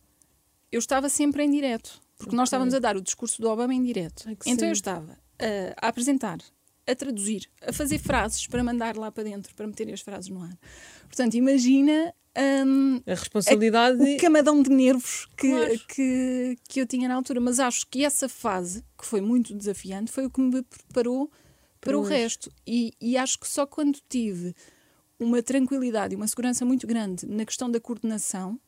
[0.71, 2.57] eu estava sempre em direto, porque nós Ok.
[2.57, 4.25] estávamos a dar o discurso do Obama em direto.
[4.27, 6.39] Ai, então eu estava a, a apresentar,
[6.87, 10.41] a traduzir, a fazer frases para mandar lá para dentro, para meter as frases no
[10.43, 10.57] ar.
[11.09, 14.03] Portanto, imagina hum, A responsabilidade.
[14.03, 15.81] o camadão de nervos que, Claro.
[15.89, 17.41] que, que eu tinha na altura.
[17.41, 21.31] Mas acho que essa fase, que foi muito desafiante, foi o que me preparou
[21.81, 22.11] para o hoje.
[22.11, 22.53] resto.
[22.67, 24.55] E, e acho que só quando tive
[25.19, 28.59] uma tranquilidade e uma segurança muito grande na questão da coordenação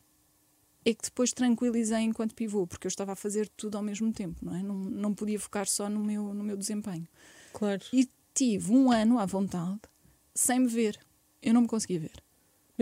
[0.84, 4.44] é que depois tranquilizei enquanto pivô, porque eu estava a fazer tudo ao mesmo tempo,
[4.44, 4.62] não é?
[4.62, 7.06] Não, não podia focar só no meu, no meu desempenho.
[7.52, 7.80] Claro.
[7.92, 9.80] E tive um ano à vontade
[10.34, 10.98] sem me ver.
[11.40, 12.22] Eu não me conseguia ver.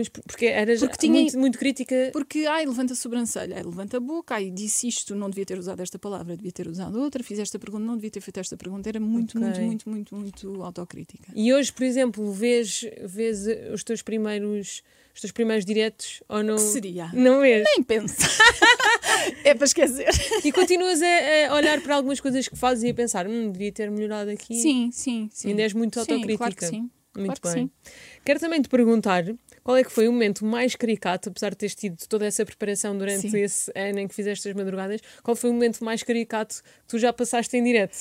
[0.01, 2.09] Mas por- porque eras Porque tinha- muito, muito crítica.
[2.11, 5.57] Porque, ai, levanta a sobrancelha, ai, levanta a boca, ai, disse isto, não devia ter
[5.59, 8.57] usado esta palavra, devia ter usado outra, fiz esta pergunta, não devia ter feito esta
[8.57, 8.89] pergunta.
[8.89, 9.47] Era muito, Ok.
[9.63, 10.15] muito, muito, muito,
[10.49, 11.31] muito autocrítica.
[11.35, 14.81] E hoje, por exemplo, vês, vês os teus primeiros
[15.13, 16.55] os teus primeiros diretos ou não?
[16.55, 17.09] Que seria?
[17.13, 17.65] Não vês?
[17.75, 18.15] Nem pensa.
[19.43, 20.07] é para esquecer.
[20.43, 23.71] E continuas a, a olhar para algumas coisas que fazes e a pensar, hum, devia
[23.73, 24.55] ter melhorado aqui.
[24.55, 25.49] Sim, sim, sim.
[25.49, 26.37] Ainda és muito Sim, autocrítica.
[26.37, 26.89] Claro que sim.
[27.13, 27.71] Muito claro que bem.
[27.83, 27.91] sim.
[28.23, 29.25] Quero também te perguntar
[29.63, 32.97] qual é que foi o momento mais caricato, apesar de teres tido toda essa preparação
[32.97, 33.39] durante Sim.
[33.39, 36.99] esse ano em que fizeste as madrugadas, qual foi o momento mais caricato que tu
[36.99, 37.95] já passaste em direto?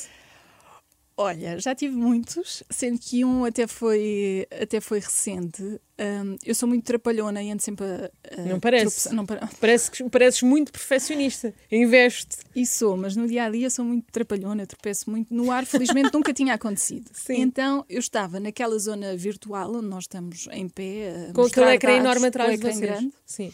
[1.22, 5.62] Olha, já tive muitos, sendo que um até foi, até foi recente.
[5.62, 8.10] Hum, eu sou muito trapalhona e ando sempre a.
[8.38, 9.14] a Não parece.
[9.14, 11.52] Não, para- Parece que, pareces muito perfeccionista.
[11.70, 12.38] Investe.
[12.56, 15.32] E sou, mas no dia a dia sou muito trapalhona, tropeço muito.
[15.34, 17.10] No ar, felizmente, nunca tinha acontecido.
[17.12, 17.42] Sim.
[17.42, 21.28] Então eu estava naquela zona virtual onde nós estamos em pé.
[21.28, 22.80] a Com aquele ecrã enorme atrás de vocês.
[22.80, 23.12] grande.
[23.26, 23.52] Sim.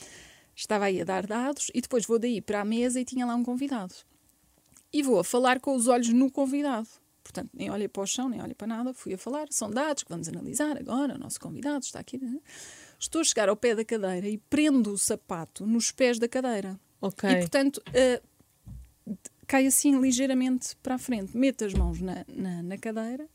[0.55, 3.35] Estava aí a dar dados e depois vou daí para a mesa e tinha lá
[3.35, 3.92] um convidado.
[4.92, 6.87] E vou a falar com os olhos no convidado.
[7.26, 9.48] Portanto, nem olhei para o chão, nem olhei para nada, fui a falar.
[9.50, 11.16] São dados que vamos analisar agora.
[11.16, 12.18] O nosso convidado está aqui.
[12.18, 12.38] né?
[13.00, 16.78] Estou a chegar ao pé da cadeira e prendo o sapato nos pés da cadeira.
[17.00, 17.28] Ok.
[17.28, 18.22] E, portanto, eh,
[19.44, 21.36] cai assim ligeiramente para a frente.
[21.36, 23.28] Meto as mãos na, na, na cadeira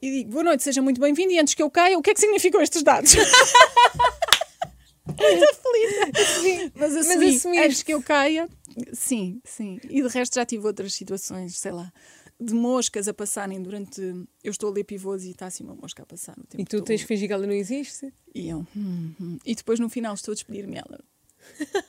[0.00, 1.32] e digo: Boa noite, seja muito bem-vindo.
[1.32, 3.12] E antes que eu caia, o que é que significam estes dados?
[5.04, 6.72] muito aflita.
[6.76, 7.58] Mas assumi, assumiste.
[7.58, 8.48] antes que eu caia,
[8.92, 9.80] sim, sim.
[9.90, 11.92] E de resto já tive outras situações, sei lá.
[12.40, 14.00] De moscas a passarem durante.
[14.42, 16.64] Eu estou a ler pivôs e está assim uma mosca a passar o tempo E
[16.64, 16.86] tu todo.
[16.86, 18.12] tens que fingir que ela não existe?
[18.34, 19.38] E eu, hum, hum.
[19.44, 21.00] E depois no final estou a despedir-me ela.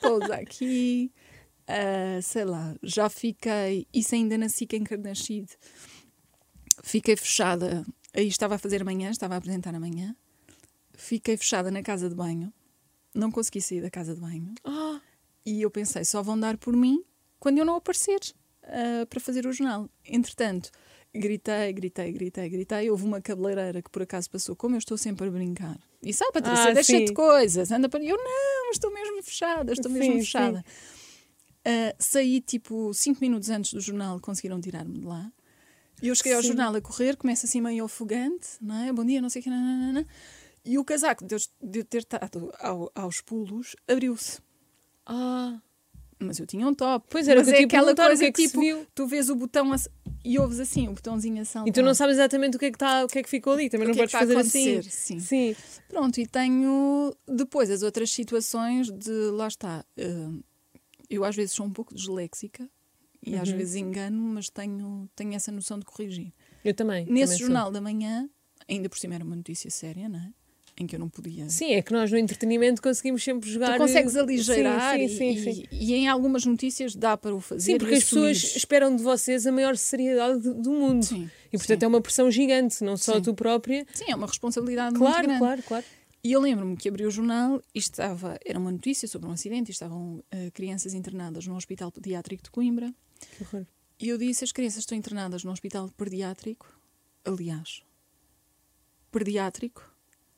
[0.02, 1.10] Pousa aqui,
[1.68, 5.46] ah, sei lá, já fiquei, isso ainda nasci em Kardashian.
[6.84, 10.16] Fiquei fechada, aí estava a fazer amanhã, estava a apresentar amanhã.
[10.94, 12.52] Fiquei fechada na casa de banho,
[13.14, 14.54] não consegui sair da casa de banho.
[14.64, 15.00] Ah,
[15.46, 17.04] E eu pensei, só vão dar por mim
[17.40, 18.20] quando eu não aparecer
[18.64, 19.90] ah, para fazer o jornal.
[20.06, 20.70] Entretanto,
[21.14, 22.90] gritei, gritei, gritei, gritei.
[22.90, 25.78] Houve uma cabeleireira que por acaso passou, como eu estou sempre a brincar.
[26.04, 27.06] E sabe, Patrícia, Ah, deixa sim.
[27.06, 28.04] de coisas, anda para.
[28.04, 30.66] Eu não, estou mesmo fechada, estou mesmo Sim, fechada.
[31.64, 35.32] Ah, saí tipo cinco minutos antes do jornal, conseguiram tirar-me de lá.
[36.02, 36.48] E eu cheguei ao Sim.
[36.50, 38.92] jornal a correr, começa assim meio ofegante, não é?
[38.92, 40.08] Bom dia, não sei o que, nananana.
[40.66, 44.40] E o casaco de eu, de eu ter estado ao- aos pulos abriu-se.
[45.06, 45.60] ah.
[46.22, 47.06] Mas eu tinha um top.
[47.10, 48.62] Pois era Mas que é aquela coisa que é que tipo,
[48.94, 49.78] tu vês o botão a-
[50.24, 51.68] e ouves assim, o botãozinho a saltar.
[51.68, 53.54] E tu não sabes exatamente o que é que, tá, o que, é que ficou
[53.54, 54.82] ali, também O não é podes a fazer assim.
[54.84, 55.20] sim.
[55.20, 55.56] Sim.
[55.90, 60.30] Pronto, e tenho depois as outras situações de, lá está, eh,
[61.10, 62.70] eu às vezes sou um pouco disléxica
[63.26, 63.58] e às Uhum.
[63.58, 66.32] vezes engano, mas tenho, tenho essa noção de corrigir.
[66.64, 67.06] Eu também.
[67.06, 67.48] Nesse também sou.
[67.48, 68.30] jornal da manhã,
[68.70, 70.32] ainda por cima era uma notícia séria, não é?
[70.82, 71.48] Em que eu não podia.
[71.48, 73.74] Sim, é que nós no entretenimento conseguimos sempre jogar.
[73.74, 75.64] Tu consegues aligeirar sim, e, sim, sim, sim.
[75.72, 77.74] e- e em algumas notícias dá para o fazer.
[77.74, 81.04] Sim, porque e as pessoas esperam de vocês a maior seriedade do- do mundo.
[81.06, 83.86] Sim, E portanto é uma pressão gigante, não só tu própria.
[83.94, 85.40] Sim, é uma responsabilidade muito Claro, grande.
[85.40, 85.86] claro, claro.
[86.24, 89.70] E eu lembro-me que abri o jornal e estava, era uma notícia sobre um acidente
[89.70, 92.94] e estavam eh, crianças internadas no Hospital Pediátrico de Coimbra.
[93.38, 93.66] Que horror.
[94.00, 96.66] E eu disse: as crianças estão internadas no Hospital Pediátrico.
[97.24, 97.84] Aliás,
[99.12, 99.91] pediátrico.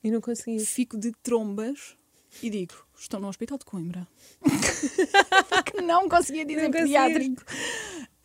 [0.04, 0.60] E não consegui.
[0.66, 1.96] Fico de trombas
[2.42, 4.08] e digo: estão no Hospital de Coimbra.
[5.50, 7.44] Porque não conseguia dizer Não pediátrico.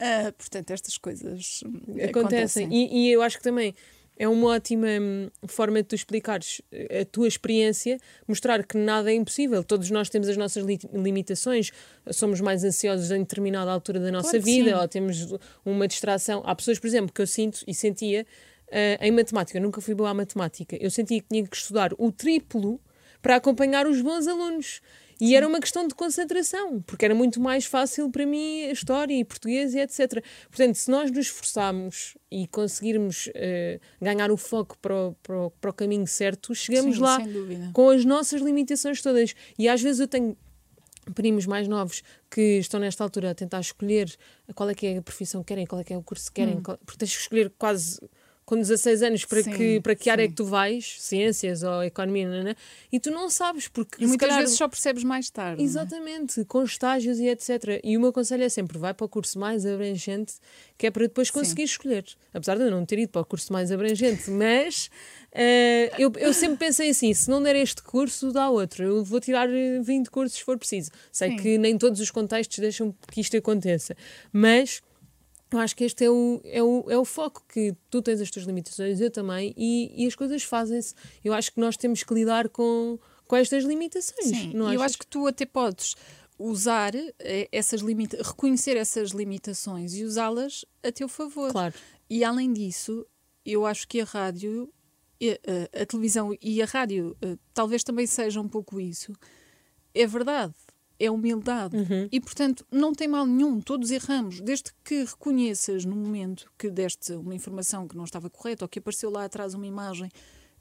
[0.01, 1.73] Ah, portanto, estas coisas hum,
[2.09, 2.09] Acontecem.
[2.09, 2.69] acontecem.
[2.73, 3.75] E, e eu acho que também
[4.17, 9.11] é uma ótima hum, forma de tu explicares eh, a tua experiência, mostrar que nada
[9.13, 9.63] é impossível.
[9.63, 11.71] Todos nós temos as nossas li- limitações,
[12.13, 14.77] somos mais ansiosos em determinada altura da nossa Claro vida, sim.
[14.77, 16.43] ou temos uma distração.
[16.45, 18.27] Há pessoas, por exemplo, que eu sinto e sentia.
[18.69, 21.93] Uh, em matemática, eu nunca fui boa à matemática, eu sentia que tinha que estudar
[21.99, 22.81] o triplo
[23.21, 24.81] para acompanhar os bons alunos.
[25.21, 29.13] E era uma questão de concentração, porque era muito mais fácil para mim a história
[29.13, 30.23] e português e etc.
[30.49, 35.51] Portanto, se nós nos esforçarmos e conseguirmos uh, ganhar o foco para o, para, o,
[35.51, 37.19] para o caminho certo, chegamos Sim, lá
[37.73, 39.35] com as nossas limitações todas.
[39.59, 40.37] E às vezes eu tenho
[41.17, 44.15] primos mais novos que estão nesta altura a tentar escolher
[44.55, 46.35] qual é que é a profissão que querem, qual é que é o curso que
[46.41, 47.99] querem, qual- porque tens que escolher quase
[48.49, 50.31] com 16 anos para Sim, que, para que área é sim.
[50.31, 52.55] que tu vais, ciências ou economia, nanã,
[52.91, 55.59] e tu não sabes, porque E muitas calhar- vezes só percebes mais tarde.
[55.59, 55.67] não é?
[55.67, 57.79] Exatamente, com estágios e etc.
[57.85, 60.33] E o meu conselho é sempre: vai para o curso mais abrangente,
[60.79, 62.07] que é para depois conseguir escolher.
[62.33, 64.89] Apesar de eu não ter ido para o curso mais abrangente, mas
[65.31, 68.83] eh, eu, eu sempre pensei assim: se não der este curso, dá outro.
[68.83, 70.91] Eu vou tirar eh, 20 cursos se for preciso.
[71.13, 71.37] Sei Sim.
[71.37, 73.95] que nem todos os contextos deixam que isto aconteça,
[74.33, 74.81] mas.
[75.51, 78.31] Eu acho que este é o, é, o, é o foco, que tu tens as
[78.31, 80.95] tuas limitações, eu também, e, e as coisas fazem-se.
[81.25, 84.27] Eu acho que nós temos que lidar com, com estas limitações.
[84.27, 85.95] Sim, não e eu acho que tu até podes
[86.39, 91.51] usar eh, essas limita reconhecer essas limitações e usá-las a teu favor.
[91.51, 91.75] Claro.
[92.09, 93.07] E além disso,
[93.45, 94.73] eu acho que a rádio,
[95.23, 99.13] a, a televisão e a rádio eh, talvez também seja um pouco isso.
[99.95, 100.55] É verdade,
[101.01, 101.77] é humildade.
[102.11, 104.41] E portanto, não tem mal nenhum, todos erramos.
[104.41, 108.79] Desde que reconheças no momento que deste uma informação que não estava correta ou que
[108.79, 110.11] apareceu lá atrás uma imagem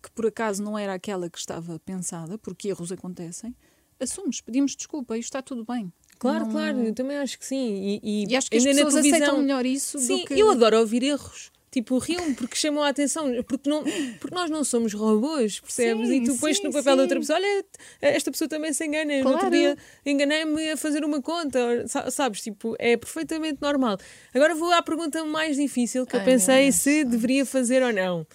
[0.02, 3.56] que por acaso não era aquela que estava pensada, porque erros acontecem,
[4.00, 5.92] assumes, pedimos desculpa e está tudo bem.
[6.20, 8.00] Claro, Não- claro, eu também acho que sim.
[8.04, 10.40] E, E acho que as pessoas televisão- aceitam melhor isso Sim, do que.
[10.40, 11.52] eu adoro ouvir erros.
[11.70, 13.84] Tipo, riam porque chamam a atenção, porque, não,
[14.20, 16.08] porque nós não somos robôs, percebes?
[16.08, 17.22] Sim, e tu pões sim, no papel da outra sim.
[17.22, 17.66] pessoa, olha,
[18.02, 19.22] esta pessoa também se engana.
[19.22, 19.52] No outro Claro.
[19.52, 22.42] dia enganei-me a fazer uma conta, sabes?
[22.42, 23.98] Tipo, é perfeitamente normal.
[24.34, 27.92] Agora vou à pergunta mais difícil que eu Ai, meu pensei se deveria fazer ou
[27.92, 28.26] não.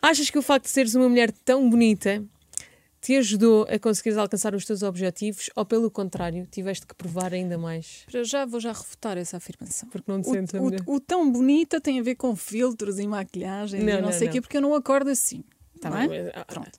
[0.00, 2.24] Achas que o facto de seres uma mulher tão bonita
[3.02, 7.58] te ajudou a conseguires alcançar os teus objetivos ou, pelo contrário, tiveste que provar ainda
[7.58, 8.04] mais?
[8.10, 9.88] Para já vou já refutar essa afirmação.
[9.88, 13.06] Porque não te O, sentes o- o tão bonita tem a ver com filtros e
[13.08, 15.42] maquilhagem Não, e não, não, sei o quê, porque eu não acordo assim.
[15.80, 16.06] Tá é?
[16.08, 16.78] bem, mas- ah, Pronto.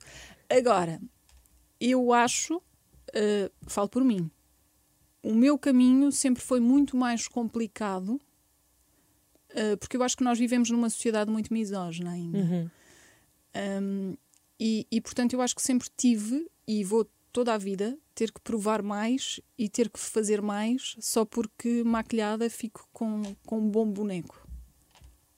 [0.49, 1.01] Agora,
[1.79, 2.61] eu acho,
[3.13, 4.31] eh, falo por mim,
[5.21, 8.17] o meu caminho sempre foi muito mais complicado,
[9.49, 12.37] eh, porque eu acho que nós vivemos numa sociedade muito misógina ainda.
[12.37, 12.69] Uhum.
[13.55, 14.17] Um,
[14.59, 18.39] e, e, portanto, eu acho que sempre tive e vou toda a vida ter que
[18.39, 23.89] provar mais e ter que fazer mais só porque maquilhada fico com, com um bom
[23.89, 24.47] boneco.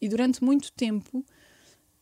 [0.01, 1.25] E durante muito tempo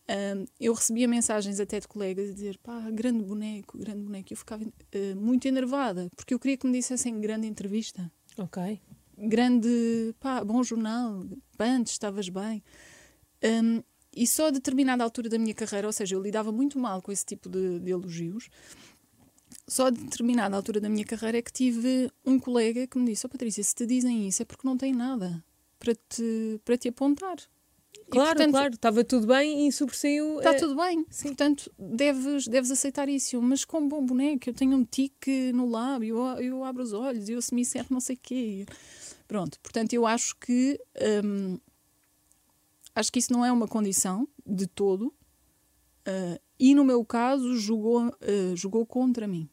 [0.10, 4.34] um, eu recebia mensagens até de colegas a dizer pá, grande boneco, grande boneco.
[4.34, 8.82] Eu ficava eh, muito enervada porque eu queria que me dissessem grande entrevista Ok.
[9.18, 11.24] grande, pá, bom jornal,
[11.60, 12.64] antes estavas bem.
[13.44, 13.84] Um,
[14.16, 17.12] e só a determinada altura da minha carreira, ou seja, eu lidava muito mal com
[17.12, 18.50] esse tipo de, de elogios,
[19.68, 23.26] só a determinada altura da minha carreira é que tive um colega que me disse:
[23.26, 25.44] oh, Patrícia, se te dizem isso é porque não têm nada
[25.80, 27.38] para te, para te apontar.
[28.08, 30.38] E, Claro, portanto, claro, estava tudo bem e sobressaiu.
[30.40, 31.04] Está eh, tudo bem.
[31.04, 33.42] Portanto, deves, deves aceitar isso.
[33.42, 36.94] Mas com um bom boneco, eu tenho um tique no lábio, eu, eu abro os
[36.94, 38.66] olhos, eu se me não sei o quê.
[39.28, 40.80] Pronto, portanto, eu acho que
[41.24, 41.58] hum,
[42.96, 45.14] acho que isso não é uma condição de todo.
[46.06, 49.50] ah, e no meu caso, jogou, ah, jogou contra mim.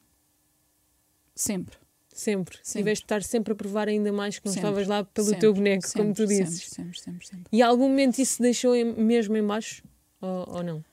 [1.34, 1.76] Sempre.
[2.12, 2.58] Sempre.
[2.62, 2.80] Sempre.
[2.82, 4.68] Tiveste de estar sempre a provar ainda mais que não Sempre.
[4.68, 6.68] estavas lá pelo Sempre, teu boneco, como tu sempre, dizes.
[6.68, 7.26] Sempre, sempre, sempre.
[7.26, 7.44] sempre.
[7.52, 9.82] E a algum momento isso deixou em- mesmo em baixo?
[10.20, 10.84] Ou, ou não?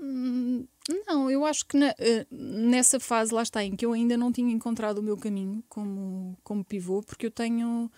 [0.00, 0.66] Hum,
[1.06, 4.32] Não, eu acho que na- eh, nessa fase lá está, em que eu ainda não
[4.32, 7.88] tinha encontrado o meu caminho como, como pivô, porque eu tenho,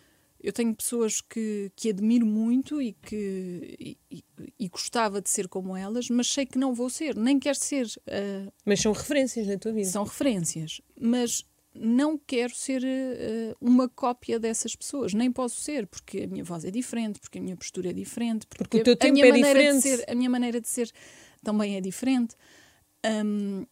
[0.45, 4.25] eu tenho pessoas que, que admiro muito e que e,
[4.59, 7.87] e- gostava de ser como elas, mas sei que não vou ser, nem quero ser.
[8.07, 9.89] eh, Mas são referências na tua vida.
[9.89, 16.23] são referências, mas não quero ser eh, uma cópia dessas pessoas, nem posso ser, porque
[16.23, 18.97] a minha voz é diferente, porque a minha postura é diferente, porque, o teu a
[18.97, 19.83] tempo minha é maneira diferente.
[19.83, 20.91] De ser, a minha maneira de ser
[21.43, 22.37] também é diferente.
[23.25, 23.67] Hum,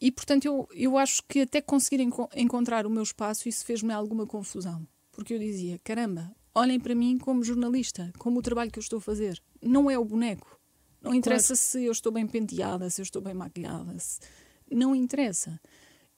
[0.00, 3.92] e portanto, eu, eu acho que até conseguir enco- encontrar o meu espaço, isso fez-me
[3.92, 4.86] alguma confusão.
[5.14, 8.98] Porque eu dizia: caramba, olhem para mim como jornalista, como o trabalho que eu estou
[8.98, 9.40] a fazer.
[9.62, 10.58] Não é o boneco.
[11.00, 13.98] Não interessa se eu estou bem penteada, se eu estou bem maquilhada.
[13.98, 14.20] se-
[14.70, 15.60] Não interessa.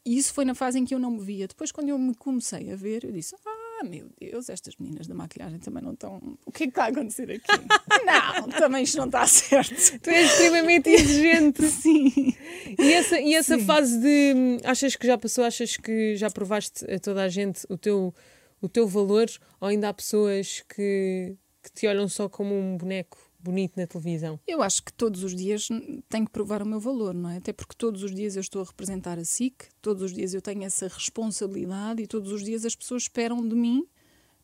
[0.05, 1.49] E isso foi na fase em que eu não me via.
[1.49, 5.15] Depois, quando eu me comecei a ver, eu disse: Ah, meu Deus, estas meninas da
[5.17, 6.39] maquilhagem também não estão.
[6.47, 7.43] O que é que está a acontecer aqui?
[8.07, 9.75] não, também isto não está certo.
[10.01, 11.63] Tu és extremamente exigente.
[11.69, 12.33] Sim.
[12.79, 13.65] E essa, e essa Sim.
[13.65, 14.35] fase de.
[14.37, 15.43] hum, Achas que já passou?
[15.45, 18.15] Achas que já provaste a toda a gente o teu,
[18.61, 19.27] o teu valor?
[19.61, 24.41] Ou ainda há pessoas que, que te olham só como um boneco bonito na televisão?
[24.47, 25.69] Eu acho que todos os dias
[26.09, 27.37] tenho que provar o meu valor, não é?
[27.37, 30.43] Até porque todos os dias eu estou a representar a SIC, todos os dias eu
[30.43, 33.87] tenho essa responsabilidade e todos os dias as pessoas esperam de mim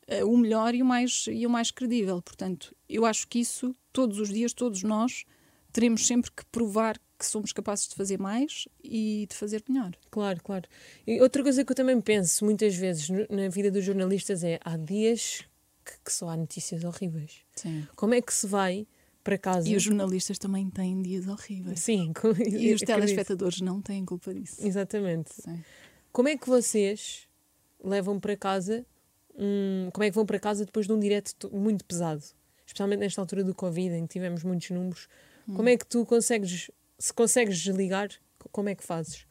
[0.08, 2.22] uh, o melhor e o, mais, e o mais credível.
[2.22, 5.24] Portanto, eu acho que isso, todos os dias, todos nós,
[5.72, 9.92] teremos sempre que provar que somos capazes de fazer mais e de fazer melhor.
[10.10, 10.68] Claro, claro.
[11.06, 14.76] E outra coisa que eu também penso muitas vezes na vida dos jornalistas é há
[14.76, 15.44] dias
[15.84, 17.44] que, que só há notícias horríveis.
[17.54, 17.86] Sim.
[17.94, 18.86] Como é que se vai
[19.22, 19.68] para casa?
[19.68, 21.80] E os jornalistas também têm dias horríveis.
[21.80, 22.12] Sim.
[22.46, 24.66] E os telespectadores não têm culpa disso.
[24.66, 25.32] Exatamente.
[25.34, 25.62] Sim.
[26.10, 27.28] Como é que vocês
[27.82, 28.84] levam para casa
[29.34, 32.22] um, como é que vão para casa depois de um direto muito pesado?
[32.66, 35.08] Especialmente nesta altura do Covid, em que tivemos muitos números.
[35.48, 35.54] Hum.
[35.54, 38.10] Como é que tu consegues, se consegues desligar,
[38.50, 39.26] como é que fazes?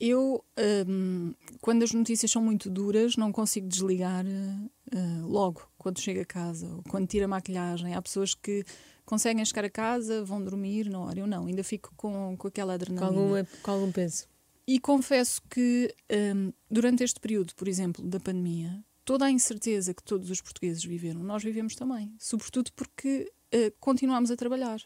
[0.00, 0.44] Eu,
[0.86, 6.24] um, quando as notícias são muito duras, não consigo desligar uh, logo, quando chego a
[6.24, 7.94] casa, ou quando tiro a maquilhagem.
[7.94, 8.64] Há pessoas que
[9.04, 11.18] conseguem chegar a casa, vão dormir na hora.
[11.18, 13.12] Eu não, ainda fico com, com aquela adrenalina.
[13.12, 14.28] Com, algum, com algum peso.
[14.68, 15.92] E confesso que
[16.36, 20.84] um, durante este período, por exemplo, da pandemia, toda a incerteza que todos os portugueses
[20.84, 22.14] viveram, nós vivemos também.
[22.18, 24.80] Sobretudo porque uh, continuámos a trabalhar.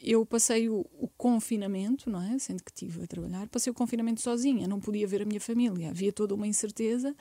[0.00, 2.38] Eu passei o, o, confinamento, não é?
[2.38, 5.90] Sendo que estive a trabalhar, passei o confinamento sozinha, não podia ver a minha família,
[5.90, 7.14] havia toda uma incerteza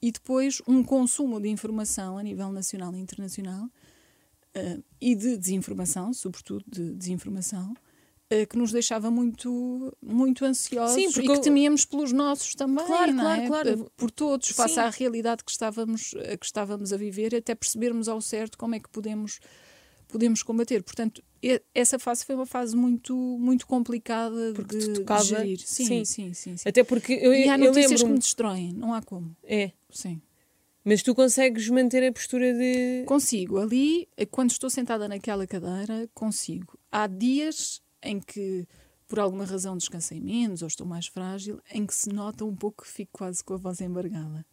[0.00, 6.12] e depois um consumo de informação a nível nacional e internacional uh, e de desinformação,
[6.12, 12.12] sobretudo de desinformação, uh, que nos deixava muito, muito ansiosos Sim, e que temíamos pelos
[12.12, 13.46] nossos também, claro, não claro, é?
[13.46, 13.92] claro.
[13.96, 14.80] por todos, face Sim.
[14.80, 18.90] à realidade que estávamos, que estávamos a viver, até percebermos ao certo como é que
[18.90, 19.40] podemos
[20.14, 20.80] podemos combater.
[20.80, 21.24] Portanto,
[21.74, 25.58] essa fase foi uma fase muito, muito complicada porque de, tocava, de gerir.
[25.58, 26.68] Sim, sim, sim, sim, sim.
[26.68, 29.36] Até porque eu, e há notícias que me destroem, não há como.
[29.42, 29.72] É.
[29.90, 30.22] Sim.
[30.84, 33.02] Mas tu consegues manter a postura de.
[33.06, 33.58] Consigo.
[33.58, 36.78] Ali, quando estou sentada naquela cadeira, consigo.
[36.92, 38.68] Há dias em que,
[39.08, 42.84] por alguma razão, descansei menos ou estou mais frágil, em que se nota um pouco
[42.84, 44.46] que fico quase com a voz embargada.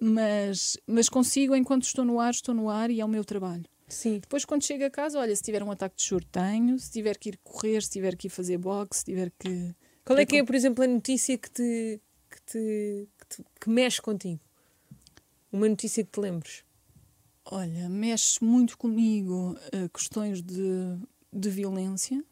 [0.00, 3.66] Mas, mas consigo, enquanto estou no ar, estou no ar e é o meu trabalho.
[3.90, 4.20] Sim.
[4.20, 6.78] Depois, quando chego a casa, olha, se tiver um ataque de choro, tenho.
[6.78, 9.74] Se tiver que ir correr, se tiver que ir fazer boxe, se tiver que.
[10.04, 12.00] Qual é que é, por exemplo, a notícia que te,
[12.30, 14.40] que te, que, te, que mexe contigo?
[15.52, 16.64] Uma notícia que te lembres?
[17.44, 20.98] Olha, mexe muito comigo uh, questões de,
[21.32, 22.24] de violência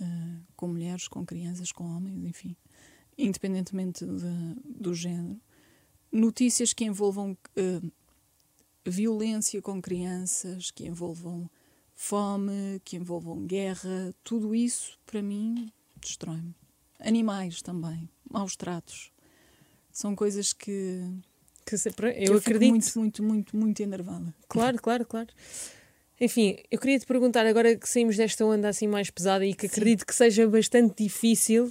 [0.00, 2.54] uh, com mulheres, com crianças, com homens, enfim,
[3.16, 5.40] independentemente de, do género.
[6.10, 7.92] Notícias que envolvam uh,
[8.84, 11.48] violência com crianças, que envolvam
[11.94, 16.54] fome, que envolvam guerra, tudo isso, para mim, destrói-me.
[16.98, 19.12] Animais também, maus tratos.
[19.90, 21.00] São coisas que.
[21.64, 22.70] Que, se, eu, eu acredito.
[22.70, 24.34] muito, muito, muito, muito enervada.
[24.48, 25.28] Claro, claro, claro.
[26.20, 29.66] Enfim, eu queria te perguntar, agora que saímos desta onda assim mais pesada e que
[29.66, 29.72] Sim.
[29.72, 31.68] acredito que seja bastante difícil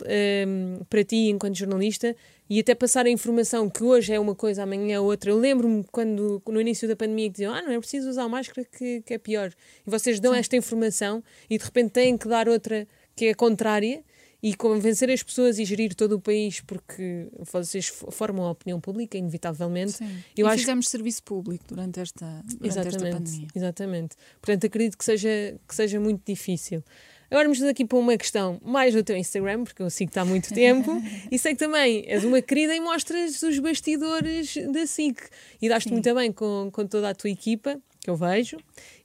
[0.47, 2.15] um, para ti enquanto jornalista
[2.49, 5.31] e até passar a informação que hoje é uma coisa, amanhã é outra.
[5.31, 8.67] Eu lembro-me quando no início da pandemia que diziam, ah, não é preciso usar máscara
[8.77, 9.53] que, que é pior.
[9.87, 10.39] E vocês dão Sim.
[10.39, 14.03] esta informação e de repente têm que dar outra que é contrária
[14.43, 19.17] e convencer as pessoas e gerir todo o país, porque vocês formam a opinião pública,
[19.17, 19.93] inevitavelmente.
[19.93, 20.23] Sim.
[20.35, 23.47] Eu e acho fizemos serviço público durante esta, durante exatamente, esta pandemia.
[23.55, 24.15] Exatamente.
[24.41, 26.83] Portanto, acredito que seja, que seja muito difícil.
[27.29, 30.51] Agora vamos aqui para uma questão mais do teu Instagram, porque eu sigo-te há muito
[30.53, 31.01] tempo,
[31.31, 35.17] e sei que também és uma querida e mostras os bastidores da SIC.
[35.61, 38.57] E daste muito bem com, com toda a tua equipa que eu vejo,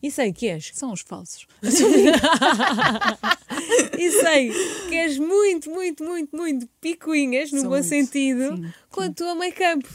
[0.02, 0.70] e sei que és.
[0.74, 1.46] São os falsos.
[3.98, 4.50] e sei
[4.88, 7.88] que és muito, muito, muito, muito picuinhas, no Sou bom muito.
[7.88, 9.08] sentido, sim, com sim.
[9.08, 9.86] a tua make-up.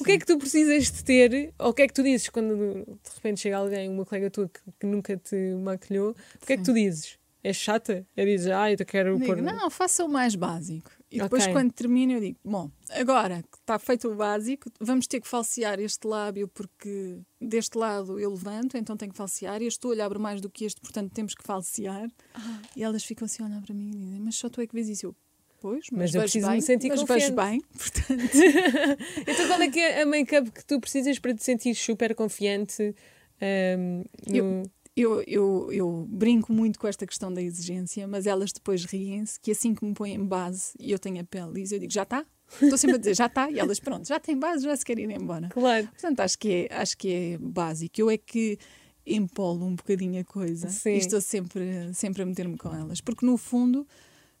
[0.00, 1.52] O que é que tu precisas de ter?
[1.58, 4.48] Ou o que é que tu dizes quando de repente chega alguém, uma colega tua
[4.48, 6.16] que, que nunca te maquilhou?
[6.42, 7.18] O que é que tu dizes?
[7.42, 8.06] É chata?
[8.16, 9.42] É dizer, ah, eu quero Digo, pôr.
[9.42, 10.90] Não, faça o mais básico.
[11.14, 11.54] E depois, okay.
[11.54, 15.78] quando termina, eu digo: Bom, agora que está feito o básico, vamos ter que falsear
[15.78, 19.62] este lábio, porque deste lado eu levanto, então tenho que falsear.
[19.62, 22.08] E este olho abre mais do que este, portanto temos que falsear.
[22.34, 22.62] Ah.
[22.76, 24.74] E elas ficam assim a olhar para mim e dizem: Mas só tu é que
[24.74, 25.06] vês isso?
[25.06, 25.16] Eu,
[25.60, 27.32] Pois, mas, mas eu preciso bem, me sentir mas confiante.
[27.32, 28.36] bem, portanto.
[29.26, 32.94] então, qual é que é a make-up que tu precisas para te sentir super confiante?
[33.40, 34.36] Um, no...
[34.36, 34.62] eu,
[34.96, 39.50] eu, eu, eu brinco muito com esta questão da exigência, mas elas depois riem-se que
[39.50, 42.24] assim que me põem base e eu tenho a pele lisa, eu digo, já está?
[42.62, 43.50] Estou sempre a dizer, já está?
[43.50, 45.48] E elas, pronto, já tem base, já se querem ir embora.
[45.48, 45.88] Claro.
[45.88, 48.00] Portanto, acho que é, acho que é básico.
[48.00, 48.58] Eu é que
[49.06, 50.90] empolo um bocadinho a coisa Sim.
[50.90, 53.00] e estou sempre, sempre a meter-me com elas.
[53.00, 53.86] Porque, no fundo,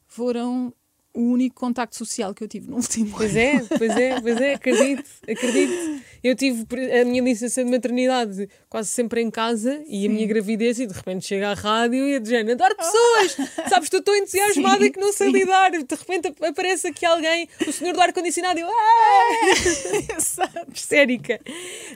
[0.06, 0.72] foram
[1.14, 3.38] o único contacto social que eu tive no último Pois ano.
[3.40, 6.02] é, pois é, pois é, acredito, acredito.
[6.22, 6.64] Eu tive
[7.00, 10.92] a minha licença de maternidade quase sempre em casa e a minha gravidez e de
[10.94, 13.36] repente chega à rádio e a Jane, adoro pessoas,
[13.68, 15.32] sabes, tu estou entusiasmada Sim, que não sei sim.
[15.38, 15.70] lidar.
[15.70, 20.16] De repente ap- aparece aqui alguém, o senhor do ar-condicionado e eu, ah!
[20.16, 20.72] Exato.
[20.74, 21.38] histérica.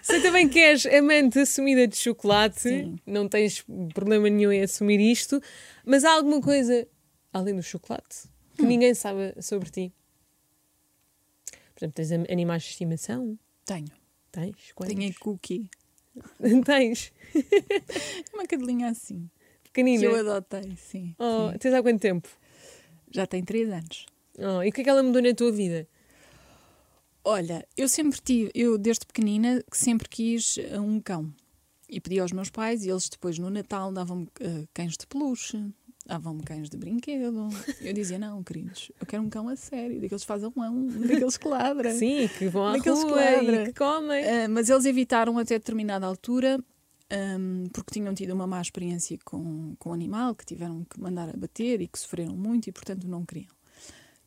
[0.02, 2.96] Sei também que és amante assumida de chocolate, Sim.
[3.06, 3.64] não tens
[3.94, 5.40] problema nenhum em assumir isto,
[5.84, 6.86] mas há alguma coisa
[7.32, 8.68] além do chocolate que Hum.
[8.68, 9.92] ninguém sabe sobre ti?
[11.74, 13.38] Por exemplo, tens animais de estimação?
[13.64, 13.88] Tenho.
[14.32, 14.72] Tens?
[14.74, 14.94] Quantos?
[14.94, 15.70] Tenho a Cookie.
[16.66, 17.12] tens?
[18.34, 19.30] Uma cadelinha assim.
[19.62, 20.00] Pequenina?
[20.00, 21.14] Que eu adotei, sim.
[21.18, 21.58] Oh, sim.
[21.58, 22.28] tens há quanto tempo?
[23.10, 24.06] Já tem três anos.
[24.38, 25.86] Oh, e o que é que ela mudou na tua vida?
[27.24, 31.32] Olha, eu sempre tive, eu desde pequenina que sempre quis uh, um cão.
[31.88, 35.62] E pedi aos meus pais e eles depois no Natal davam-me uh, cães de peluche,
[36.08, 37.48] davam-me cães de brinquedo.
[37.80, 40.86] Eu dizia, não, queridos, eu quero um cão a sério, daqueles que fazem um, um
[41.06, 41.92] daqueles que ladra.
[41.94, 43.62] Sim, que vão à Daqueles que rua ladra.
[43.62, 44.24] e que comem.
[44.24, 46.58] Uh, mas eles evitaram até determinada altura
[47.38, 51.28] um, porque tinham tido uma má experiência com, com o animal, que tiveram que mandar
[51.28, 53.52] abater e que sofreram muito e, portanto, não queriam.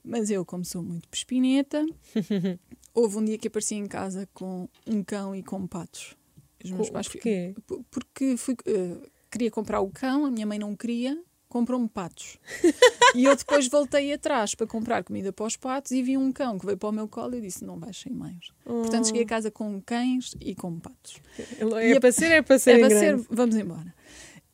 [0.04, 1.86] Mas eu, como sou muito pespineta,
[2.94, 6.16] houve um dia que apareci em casa com um cão e com patos.
[6.64, 7.56] Os meus Co- pais porquê?
[7.90, 9.02] Porque fui, uh,
[9.32, 11.20] queria comprar o cão, a minha mãe não queria,
[11.52, 12.38] comprou-me patos.
[13.14, 16.58] e eu depois voltei atrás para comprar comida para os patos e vi um cão
[16.58, 18.52] que veio para o meu colo e disse: não vais sem meios.
[18.64, 21.22] Portanto, cheguei a casa com cães e com patos.
[21.60, 23.94] É e a- para ser, é para ser É para ser, vamos embora.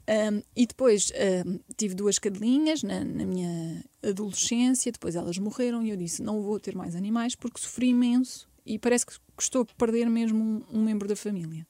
[0.09, 1.11] Um, e depois
[1.45, 6.41] um, tive duas cadelinhas na, na minha adolescência, depois elas morreram e eu disse: não
[6.41, 10.43] vou ter mais animais porque sofri imenso e parece que que estou a perder mesmo
[10.43, 11.67] um, um membro da família.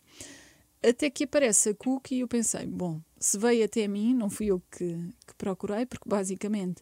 [0.84, 4.48] Até que aparece a Cookie e eu pensei: bom, se veio até mim, não fui
[4.48, 4.88] eu que,
[5.26, 6.82] que procurei, porque basicamente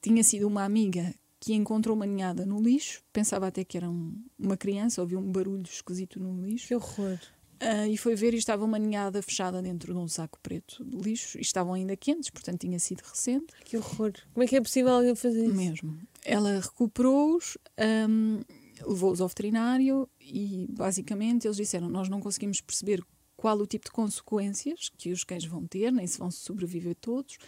[0.00, 4.20] tinha sido uma amiga que encontrou uma ninhada no lixo, pensava até que era um-
[4.38, 6.66] uma criança, ouviu um barulho esquisito no lixo.
[6.68, 7.18] Que horror.
[7.60, 10.96] Ah, e foi ver e estava uma ninhada fechada dentro de um saco preto de
[10.96, 14.12] lixo e estavam ainda quentes, portanto tinha sido recente Que horror.
[14.32, 15.54] Como é que é possível alguém fazer isso?
[15.56, 15.98] mesmo.
[16.24, 18.40] Ela recuperou-os, ahm,
[18.86, 23.02] levou-os ao veterinário e basicamente eles disseram: Nós não conseguimos perceber
[23.38, 27.38] qual o tipo de consequências que os cães vão ter, nem se vão sobreviver todos,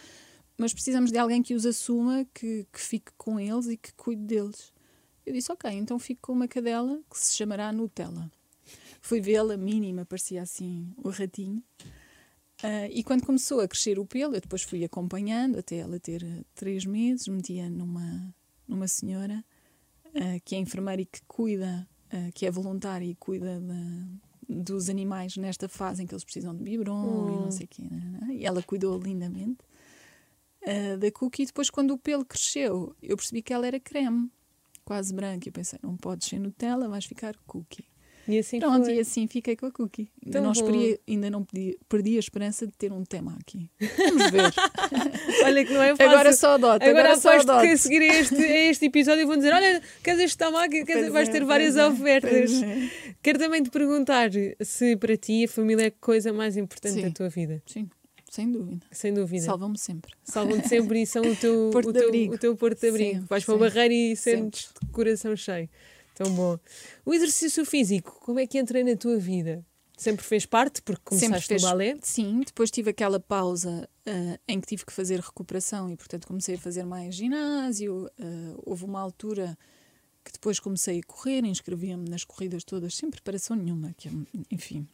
[0.57, 4.21] mas precisamos de alguém que os assuma, que, que fique com eles e que cuide
[4.23, 4.71] deles.
[5.25, 8.31] Eu disse: Ok, então fico com uma cadela que se chamará Nutella.
[9.01, 11.61] Fui vê-la, mínima, parecia assim o ratinho.
[12.63, 16.23] Ah, e quando começou a crescer o pelo, eu depois fui acompanhando até ela ter
[16.23, 18.33] eh, três meses, metia numa,
[18.65, 19.43] numa senhora
[20.15, 24.89] ah, que é enfermeira e que cuida, ah, que é voluntária e cuida da- dos
[24.89, 27.41] animais nesta fase em que eles precisam de biberon e Hum.
[27.45, 27.83] não sei o quê.
[27.89, 28.33] né, né?
[28.35, 29.59] E ela cuidou lindamente
[30.65, 31.43] ah, da Cookie.
[31.43, 34.29] E depois, quando o pelo cresceu, eu percebi que ela era creme,
[34.83, 35.47] quase branca.
[35.47, 37.85] Eu pensei, não podes ser Nutella, vais ficar Cookie.
[38.27, 38.97] E assim Pronto, foi.
[38.97, 40.07] e assim fiquei com a Cookie.
[40.23, 43.67] Ainda Tão não, esperia- ainda não pedi- perdi a esperança de ter um tema aqui.
[43.97, 44.43] Vamos ver.
[45.43, 46.11] Olha que não é fácil.
[46.11, 46.85] agora só adoto.
[46.85, 47.61] Agora, Agora, só adoto.
[47.61, 50.69] que a seguir a este, a este episódio vão dizer: Olha, queres este tabaco?
[50.85, 50.85] Queres...
[50.85, 52.61] Pois Vais é, ter várias é, ofertas.
[52.61, 53.10] é.
[53.21, 54.29] Quero também te perguntar
[54.63, 57.01] se para ti a família é a coisa mais importante Sim.
[57.03, 57.61] da tua vida.
[57.65, 57.89] Sim,
[58.29, 58.85] sem dúvida.
[58.91, 59.45] Sem dúvida.
[59.45, 60.13] Salvam-me sempre.
[60.23, 62.33] Salvam-te sempre e são o teu Porto o de teu, abrigo.
[62.33, 63.11] o teu porto de abrigo.
[63.13, 65.69] Sempre, Vais para o sempre, barreiro e sentes de coração cheio.
[66.15, 66.57] Tão bom.
[67.05, 69.63] O exercício físico, como é que entra na tua vida?
[69.97, 71.95] Sempre fez parte, porque começaste fez- no balé?
[72.01, 76.55] Sim, depois tive aquela pausa ah, em que tive que fazer recuperação e, portanto, comecei
[76.55, 78.09] a fazer mais ginásio.
[78.19, 79.55] ah, houve uma altura
[80.23, 83.93] que depois comecei a correr, inscrevia-me nas corridas todas, sem preparação nenhuma.
[83.97, 84.87] Que, eu- enfim,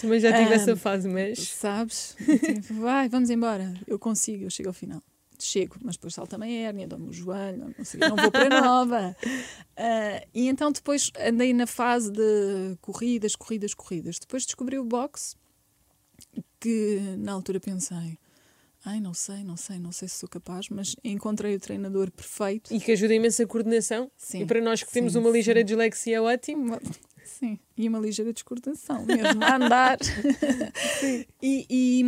[0.00, 1.38] Também já tive Ah, essa fase, mas.
[1.48, 2.16] Sabes?
[2.18, 3.74] Tipo, Vai, vamos embora.
[3.86, 5.02] Eu consigo, eu chego ao final.
[5.38, 9.14] Chego, mas depois salta-me a hérnia, dou-me o joelho, não, sei, não vou para nova.
[9.78, 14.18] Ah, e então depois andei na fase de corridas, corridas, corridas.
[14.18, 15.36] Depois descobri o boxe,
[16.58, 18.18] que na altura pensei,
[18.86, 22.72] ai, não sei, não sei, não sei se sou capaz, mas encontrei o treinador perfeito.
[22.72, 24.10] E que ajuda imenso a coordenação.
[24.16, 25.66] Sim, e para nós que temos sim, uma ligeira sim.
[25.66, 26.62] dislexia, é ótimo.
[26.62, 26.80] Uma-
[27.24, 29.98] Sim, e uma ligeira descoordenação mesmo, a andar.
[31.42, 32.04] e, e,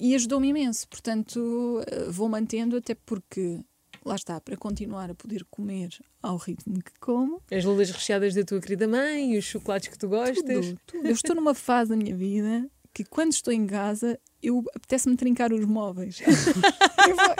[0.00, 0.88] e ajudou-me imenso.
[0.88, 3.60] Portanto, eh, vou mantendo, até porque,
[4.04, 5.90] lá está, para continuar a poder comer
[6.22, 7.40] ao ritmo que como.
[7.52, 10.66] As lulas recheadas da tua querida mãe os chocolates que tu gostas.
[10.66, 11.06] Tudo, tudo.
[11.06, 15.52] Eu estou numa fase da minha vida que, quando estou em casa, eu apetece-me trincar
[15.52, 16.22] os móveis.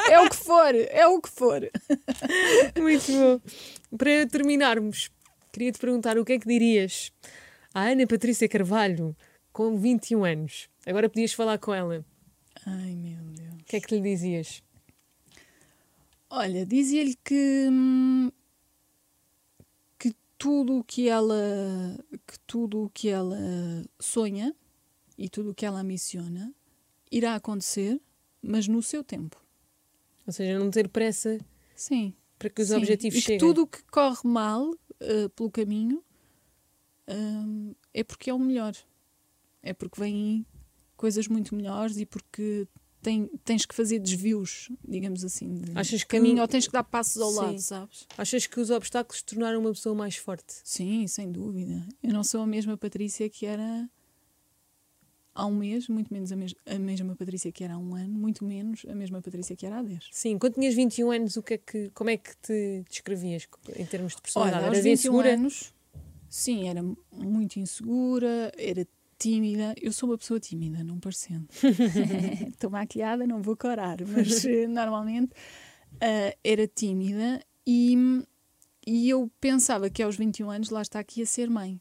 [0.08, 1.60] É o que for, é o que for.
[2.80, 3.40] Muito bom.
[3.98, 5.10] Para terminarmos,
[5.52, 7.10] queria te perguntar o que é que dirias
[7.74, 9.16] à Ana Patrícia Carvalho,
[9.52, 10.68] com 21 anos.
[10.86, 12.04] Agora podias falar com ela.
[12.64, 13.60] Ai, meu Deus.
[13.60, 14.62] O que é que lhe dizias?
[16.30, 18.30] Olha, dizia-lhe que, hum,
[19.98, 21.34] que tudo o que ela
[22.24, 23.36] que tudo o que ela
[23.98, 24.54] sonha
[25.18, 26.54] e tudo o que ela ambiciona
[27.10, 28.00] irá acontecer,
[28.42, 29.42] mas no seu tempo.
[30.26, 31.38] Ou seja, não ter pressa
[31.74, 32.12] Sim.
[32.38, 32.74] para que os sim.
[32.76, 33.38] objetivos e cheguem.
[33.38, 36.02] tudo o que corre mal uh, pelo caminho
[37.08, 38.74] hum, é porque é o melhor.
[39.62, 40.46] É porque vêm
[40.96, 42.66] coisas muito melhores e porque
[43.02, 46.84] tem- tens que fazer desvios, digamos assim, de Achas que- caminho, ou tens que dar
[46.84, 47.36] passos ao Sim.
[47.36, 48.06] lado, sabes?
[48.16, 50.54] Achas que os obstáculos te tornaram uma pessoa mais forte?
[50.64, 51.86] Sim, sem dúvida.
[52.02, 53.88] Eu não sou a mesma Patrícia que era
[55.36, 58.12] há um mês, muito menos a, mes a mesma Patrícia que era há um ano,
[58.12, 60.08] muito menos a mesma Patrícia que era há 10.
[60.10, 63.84] Sim, quando tinhas 21 anos, o que é que, como é que te descrevias em
[63.84, 64.64] termos de personalidade?
[64.64, 65.34] Olha, aos Eras 21 insegura?
[65.34, 65.74] anos,
[66.28, 66.82] sim, era
[67.12, 68.86] muito insegura, era
[69.18, 69.74] tímida.
[69.80, 71.46] Eu sou uma pessoa tímida, não parecendo.
[72.48, 75.32] Estou maquilhada, não vou corar, mas eh, normalmente
[76.00, 78.24] ah, era tímida e,
[78.86, 81.80] e eu pensava que aos 21 anos lá está aqui a ser mãe.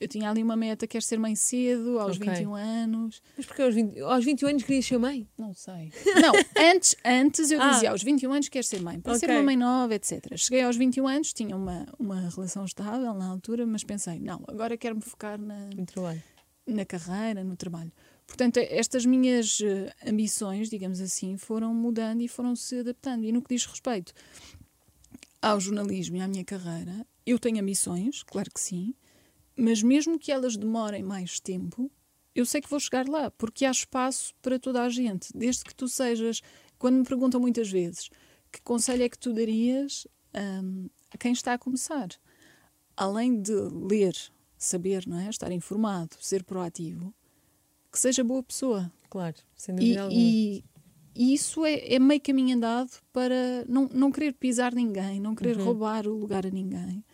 [0.00, 2.28] Eu tinha ali uma meta, quero ser mãe cedo, aos Ok.
[2.28, 3.22] 21 anos.
[3.36, 5.26] Mas porque aos 20, aos 21 anos querias ser mãe?
[5.38, 5.92] Não sei.
[6.20, 7.70] Não, antes, antes eu Ah.
[7.70, 9.36] dizia aos 21 anos quero ser mãe, para ser Ok.
[9.36, 10.36] uma mãe nova, etc.
[10.36, 14.76] Cheguei aos 21 anos, tinha uma, uma relação estável na altura, mas pensei, não, agora
[14.76, 15.70] quero-me focar na,
[16.66, 17.92] na carreira, no trabalho.
[18.26, 23.24] Portanto, estas minhas eh, ambições, digamos assim, foram mudando e foram se adaptando.
[23.24, 24.12] E no que diz respeito
[25.40, 28.94] ao jornalismo e à minha carreira, eu tenho ambições, claro que sim,
[29.56, 31.90] mas mesmo que elas demorem mais tempo,
[32.34, 35.28] eu sei que vou chegar lá, porque há espaço para toda a gente.
[35.36, 36.40] Desde que tu sejas.
[36.78, 38.10] Quando me perguntam muitas vezes
[38.50, 40.06] que conselho é que tu darias
[40.62, 42.08] hum, a quem está a começar,
[42.96, 44.14] além de ler,
[44.58, 45.28] saber, não é?
[45.30, 47.14] Estar informado, ser proativo,
[47.90, 48.92] que seja boa pessoa.
[49.08, 50.20] Claro, sem E, dúvida alguma.
[50.20, 50.64] e-
[51.16, 55.56] e isso é, é meio caminho andado para não, não querer pisar ninguém, não querer
[55.56, 55.64] Uhum.
[55.64, 57.04] roubar o lugar a ninguém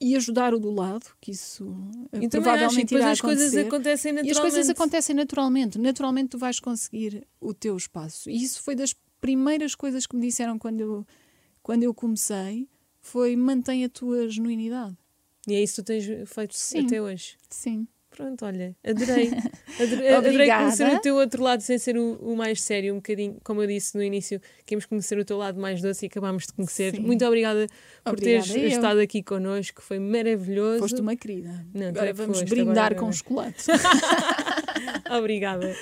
[0.00, 1.76] e ajudar o do lado, que isso
[2.12, 4.30] eh, E provavelmente irá as coisas acontecem E naturalmente.
[4.30, 5.78] as coisas acontecem naturalmente.
[5.78, 8.30] Naturalmente tu vais conseguir o teu espaço.
[8.30, 11.06] E isso foi das primeiras coisas que me disseram quando eu,
[11.62, 12.66] quando eu comecei,
[13.00, 14.96] foi mantém a tua genuinidade.
[15.46, 16.86] E é isso que tu tens feito Sim.
[16.86, 17.36] até hoje.
[17.50, 17.86] Sim.
[18.10, 19.30] Pronto, olha, adorei.
[19.80, 23.38] Adorei, adorei conhecer o teu outro lado sem ser o, o mais sério, um bocadinho,
[23.42, 26.52] como eu disse no início, queríamos conhecer o teu lado mais doce e acabámos de
[26.52, 26.94] conhecer.
[26.96, 27.00] Sim.
[27.00, 27.66] Muito obrigada
[28.04, 28.68] por Obrigada teres eu.
[28.68, 30.80] estado aqui connosco, foi maravilhoso.
[30.80, 31.64] Foste uma querida.
[31.72, 33.12] Não, agora é vamos foste, brindar agora com não.
[33.12, 33.64] chocolate.
[35.10, 35.74] Obrigada.